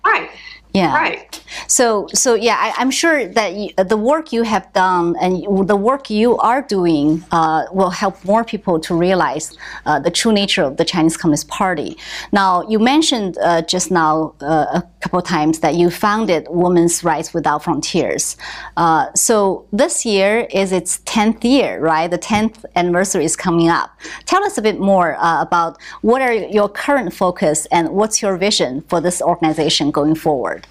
Right. 0.04 0.30
Yeah. 0.76 0.94
Right. 0.94 1.42
So, 1.68 2.06
so 2.12 2.34
yeah, 2.34 2.56
I, 2.58 2.82
am 2.82 2.90
sure 2.90 3.26
that 3.26 3.54
you, 3.54 3.70
the 3.76 3.96
work 3.96 4.32
you 4.32 4.42
have 4.42 4.70
done 4.72 5.16
and 5.20 5.42
the 5.66 5.76
work 5.76 6.10
you 6.10 6.36
are 6.38 6.62
doing 6.62 7.24
uh, 7.30 7.64
will 7.72 7.90
help 7.90 8.22
more 8.24 8.44
people 8.44 8.78
to 8.80 8.94
realize 8.94 9.56
uh, 9.86 9.98
the 9.98 10.10
true 10.10 10.32
nature 10.32 10.62
of 10.62 10.76
the 10.76 10.84
Chinese 10.84 11.16
Communist 11.16 11.48
Party. 11.48 11.96
Now, 12.32 12.66
you 12.68 12.78
mentioned 12.78 13.38
uh, 13.38 13.62
just 13.62 13.90
now 13.90 14.34
uh, 14.40 14.66
a 14.80 14.84
couple 15.00 15.18
of 15.18 15.24
times 15.24 15.60
that 15.60 15.74
you 15.74 15.90
founded 15.90 16.46
Women's 16.50 17.02
Rights 17.02 17.32
Without 17.32 17.64
Frontiers. 17.64 18.36
Uh, 18.76 19.06
so 19.14 19.66
this 19.72 20.04
year 20.04 20.46
is 20.52 20.72
its 20.72 20.98
10th 21.00 21.42
year, 21.44 21.80
right? 21.80 22.10
The 22.10 22.18
10th 22.18 22.64
anniversary 22.74 23.24
is 23.24 23.36
coming 23.36 23.68
up. 23.68 23.90
Tell 24.26 24.44
us 24.44 24.58
a 24.58 24.62
bit 24.62 24.78
more 24.78 25.16
uh, 25.16 25.42
about 25.42 25.80
what 26.02 26.22
are 26.22 26.34
your 26.34 26.68
current 26.68 27.14
focus 27.14 27.66
and 27.66 27.90
what's 27.90 28.20
your 28.20 28.36
vision 28.36 28.82
for 28.82 29.00
this 29.00 29.22
organization 29.22 29.90
going 29.90 30.14
forward. 30.14 30.65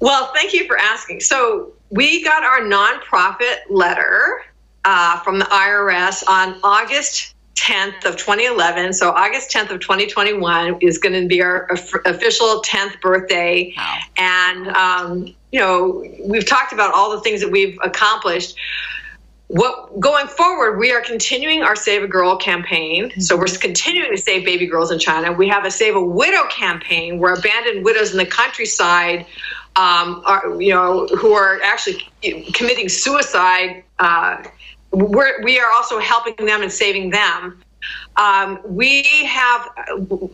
Well, 0.00 0.32
thank 0.34 0.52
you 0.52 0.66
for 0.66 0.78
asking. 0.78 1.20
So, 1.20 1.72
we 1.90 2.22
got 2.22 2.42
our 2.44 2.60
nonprofit 2.60 3.56
letter 3.70 4.44
uh, 4.84 5.20
from 5.20 5.38
the 5.38 5.46
IRS 5.46 6.22
on 6.28 6.60
August 6.62 7.34
10th 7.56 8.04
of 8.04 8.16
2011. 8.16 8.92
So 8.92 9.10
August 9.10 9.50
10th 9.50 9.70
of 9.70 9.80
2021 9.80 10.78
is 10.80 10.98
going 10.98 11.20
to 11.20 11.26
be 11.26 11.42
our 11.42 11.66
official 12.04 12.62
10th 12.62 13.00
birthday. 13.00 13.74
Wow. 13.76 13.98
And, 14.16 14.68
um, 14.68 15.34
you 15.50 15.60
know, 15.60 16.04
we've 16.24 16.46
talked 16.46 16.72
about 16.72 16.94
all 16.94 17.10
the 17.10 17.20
things 17.20 17.40
that 17.40 17.50
we've 17.50 17.78
accomplished 17.82 18.56
what 19.48 19.98
going 19.98 20.26
forward 20.26 20.78
we 20.78 20.92
are 20.92 21.00
continuing 21.00 21.62
our 21.62 21.74
save 21.74 22.02
a 22.02 22.06
girl 22.06 22.36
campaign. 22.36 23.08
Mm-hmm. 23.08 23.20
so 23.20 23.36
we're 23.36 23.46
continuing 23.46 24.10
to 24.10 24.18
save 24.18 24.44
baby 24.44 24.66
girls 24.66 24.90
in 24.90 24.98
china. 24.98 25.32
We 25.32 25.48
have 25.48 25.64
a 25.64 25.70
save 25.70 25.96
a 25.96 26.02
widow 26.02 26.46
campaign 26.48 27.18
where 27.18 27.34
abandoned 27.34 27.84
widows 27.84 28.12
in 28.12 28.18
the 28.18 28.26
countryside 28.26 29.26
um, 29.76 30.22
are 30.26 30.60
you 30.60 30.74
know 30.74 31.06
who 31.06 31.32
are 31.32 31.60
actually 31.62 32.06
committing 32.52 32.88
suicide 32.88 33.84
uh, 33.98 34.44
we're, 34.90 35.42
we 35.42 35.58
are 35.58 35.70
also 35.72 35.98
helping 35.98 36.46
them 36.46 36.62
and 36.62 36.72
saving 36.72 37.10
them 37.10 37.62
Um, 38.18 38.58
we 38.64 39.04
have 39.26 39.68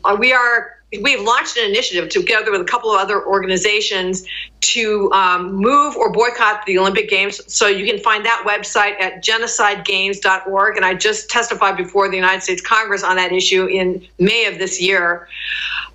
uh, 0.04 0.16
we 0.18 0.32
are 0.32 0.78
we've 1.02 1.20
launched 1.20 1.56
an 1.56 1.68
initiative 1.68 2.08
together 2.08 2.50
with 2.50 2.60
a 2.60 2.64
couple 2.64 2.90
of 2.90 3.00
other 3.00 3.24
organizations 3.26 4.26
to 4.60 5.12
um, 5.12 5.54
move 5.54 5.96
or 5.96 6.10
boycott 6.10 6.64
the 6.66 6.78
Olympic 6.78 7.08
Games. 7.08 7.40
So 7.52 7.66
you 7.66 7.84
can 7.86 8.02
find 8.02 8.24
that 8.24 8.44
website 8.46 9.00
at 9.00 9.22
genocidegames.org. 9.22 10.76
And 10.76 10.84
I 10.84 10.94
just 10.94 11.28
testified 11.28 11.76
before 11.76 12.08
the 12.08 12.16
United 12.16 12.42
States 12.42 12.62
Congress 12.62 13.02
on 13.02 13.16
that 13.16 13.32
issue 13.32 13.66
in 13.66 14.06
May 14.18 14.46
of 14.46 14.58
this 14.58 14.80
year. 14.80 15.28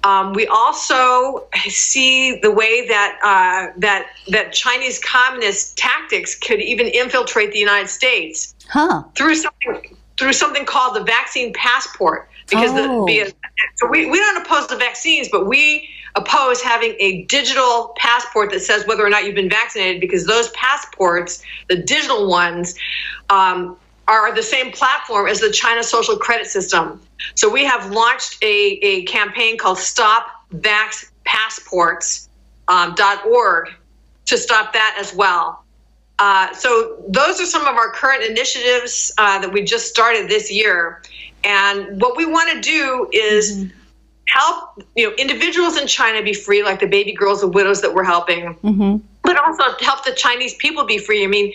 Um, 0.03 0.33
we 0.33 0.47
also 0.47 1.47
see 1.67 2.39
the 2.39 2.51
way 2.51 2.87
that 2.87 3.19
uh, 3.23 3.73
that 3.79 4.07
that 4.29 4.53
Chinese 4.53 4.99
communist 4.99 5.77
tactics 5.77 6.35
could 6.35 6.61
even 6.61 6.87
infiltrate 6.87 7.51
the 7.51 7.59
United 7.59 7.89
States 7.89 8.55
huh. 8.69 9.03
through 9.15 9.35
something 9.35 9.97
through 10.19 10.33
something 10.33 10.65
called 10.65 10.95
the 10.95 11.03
vaccine 11.03 11.53
passport. 11.53 12.29
Because 12.49 12.71
Oh. 12.71 13.05
the 13.05 13.33
so 13.75 13.87
we, 13.87 14.05
we 14.09 14.19
don't 14.19 14.45
oppose 14.45 14.67
the 14.67 14.75
vaccines, 14.75 15.29
but 15.31 15.47
we 15.47 15.89
oppose 16.15 16.61
having 16.61 16.95
a 16.99 17.23
digital 17.25 17.95
passport 17.97 18.51
that 18.51 18.59
says 18.59 18.85
whether 18.85 19.05
or 19.05 19.09
not 19.09 19.25
you've 19.25 19.35
been 19.35 19.49
vaccinated 19.49 20.01
because 20.01 20.25
those 20.25 20.49
passports, 20.49 21.41
the 21.69 21.77
digital 21.77 22.27
ones, 22.27 22.75
um, 23.29 23.77
are 24.07 24.33
the 24.33 24.43
same 24.43 24.71
platform 24.71 25.27
as 25.27 25.39
the 25.39 25.51
China 25.51 25.83
social 25.83 26.17
credit 26.17 26.47
system. 26.47 26.99
So 27.35 27.49
we 27.49 27.63
have 27.63 27.91
launched 27.91 28.37
a, 28.41 28.79
a 28.81 29.03
campaign 29.03 29.57
called 29.57 29.77
Stop 29.77 30.25
Vax 30.53 31.11
Passports 31.25 32.27
um, 32.67 32.95
.org 33.27 33.69
to 34.25 34.37
stop 34.37 34.73
that 34.73 34.97
as 34.99 35.13
well. 35.13 35.63
Uh, 36.19 36.53
so 36.53 37.01
those 37.07 37.39
are 37.39 37.45
some 37.45 37.65
of 37.65 37.75
our 37.75 37.91
current 37.91 38.23
initiatives 38.23 39.11
uh, 39.17 39.39
that 39.39 39.51
we 39.51 39.63
just 39.63 39.87
started 39.87 40.29
this 40.29 40.51
year. 40.51 41.01
And 41.43 42.01
what 42.01 42.17
we 42.17 42.25
want 42.25 42.51
to 42.51 42.59
do 42.59 43.09
is 43.13 43.71
help 44.27 44.83
you 44.95 45.09
know 45.09 45.15
individuals 45.15 45.77
in 45.77 45.87
China 45.87 46.21
be 46.21 46.33
free, 46.33 46.61
like 46.61 46.79
the 46.79 46.87
baby 46.87 47.13
girls 47.13 47.41
and 47.41 47.53
widows 47.53 47.81
that 47.81 47.93
we're 47.93 48.03
helping, 48.03 48.53
hmm 48.55 48.97
but 49.21 49.37
also 49.37 49.63
help 49.81 50.03
the 50.05 50.13
Chinese 50.13 50.55
people 50.55 50.85
be 50.85 50.97
free. 50.97 51.23
I 51.23 51.27
mean, 51.27 51.53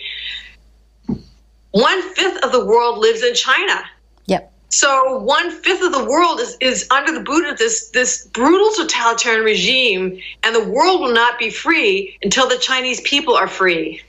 one 1.71 2.01
fifth 2.13 2.41
of 2.41 2.53
the 2.53 2.65
world 2.65 2.99
lives 2.99 3.21
in 3.21 3.33
China. 3.35 3.83
Yep. 4.27 4.53
So 4.69 5.19
one 5.19 5.51
fifth 5.51 5.83
of 5.83 5.91
the 5.91 6.05
world 6.05 6.39
is, 6.39 6.55
is 6.61 6.87
under 6.89 7.11
the 7.11 7.19
boot 7.19 7.45
of 7.45 7.57
this 7.57 7.89
this 7.89 8.27
brutal 8.27 8.71
totalitarian 8.75 9.43
regime, 9.43 10.19
and 10.43 10.55
the 10.55 10.63
world 10.69 11.01
will 11.01 11.13
not 11.13 11.37
be 11.37 11.49
free 11.49 12.17
until 12.23 12.47
the 12.47 12.57
Chinese 12.57 13.01
people 13.01 13.35
are 13.35 13.47
free. 13.47 14.01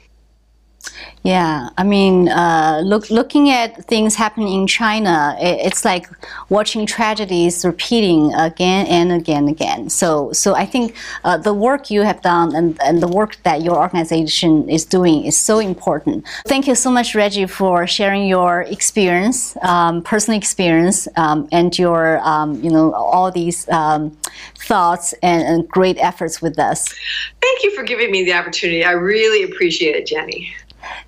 Yeah, 1.23 1.71
I 1.77 1.83
mean, 1.83 2.29
uh, 2.29 2.83
look, 2.85 3.11
looking 3.11 3.51
at 3.51 3.85
things 3.87 4.15
happening 4.15 4.53
in 4.53 4.67
China, 4.69 5.37
it, 5.41 5.67
it's 5.67 5.85
like 5.85 6.09
watching 6.51 6.87
tragedies 6.87 7.65
repeating 7.65 8.33
again 8.35 8.87
and 8.87 9.11
again 9.13 9.37
and 9.39 9.49
again. 9.49 9.91
So, 9.91 10.33
so 10.33 10.55
I 10.55 10.67
think 10.67 10.95
uh, 11.25 11.37
the 11.37 11.53
work 11.53 11.91
you 11.91 12.03
have 12.03 12.23
done 12.23 12.55
and, 12.55 12.81
and 12.81 13.03
the 13.03 13.09
work 13.09 13.37
that 13.43 13.63
your 13.63 13.77
organization 13.77 14.69
is 14.69 14.85
doing 14.85 15.25
is 15.25 15.37
so 15.37 15.59
important. 15.59 16.25
Thank 16.47 16.67
you 16.69 16.75
so 16.75 16.91
much, 16.91 17.15
Reggie, 17.15 17.47
for 17.47 17.87
sharing 17.87 18.27
your 18.27 18.63
experience, 18.63 19.57
um, 19.63 20.03
personal 20.03 20.39
experience, 20.39 21.09
um, 21.17 21.49
and 21.51 21.77
your, 21.79 22.21
um, 22.21 22.63
you 22.63 22.71
know, 22.71 22.93
all 22.93 23.31
these 23.33 23.69
um, 23.69 24.17
thoughts 24.59 25.15
and, 25.23 25.43
and 25.43 25.69
great 25.69 25.99
efforts 25.99 26.43
with 26.43 26.59
us. 26.59 26.95
Thank 27.41 27.63
you 27.63 27.75
for 27.75 27.83
giving 27.83 28.11
me 28.11 28.25
the 28.25 28.33
opportunity. 28.33 28.85
I 28.85 28.93
really 28.93 29.43
appreciate 29.43 29.97
it, 29.97 30.07
Jenny. 30.07 30.55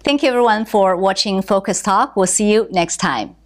Thank 0.03 0.23
you, 0.23 0.31
everyone, 0.31 0.65
for 0.65 0.97
watching 0.97 1.43
Focus 1.43 1.83
Talk. 1.83 2.17
We'll 2.17 2.27
see 2.27 2.53
you 2.53 2.69
next 2.71 2.97
time. 2.99 3.37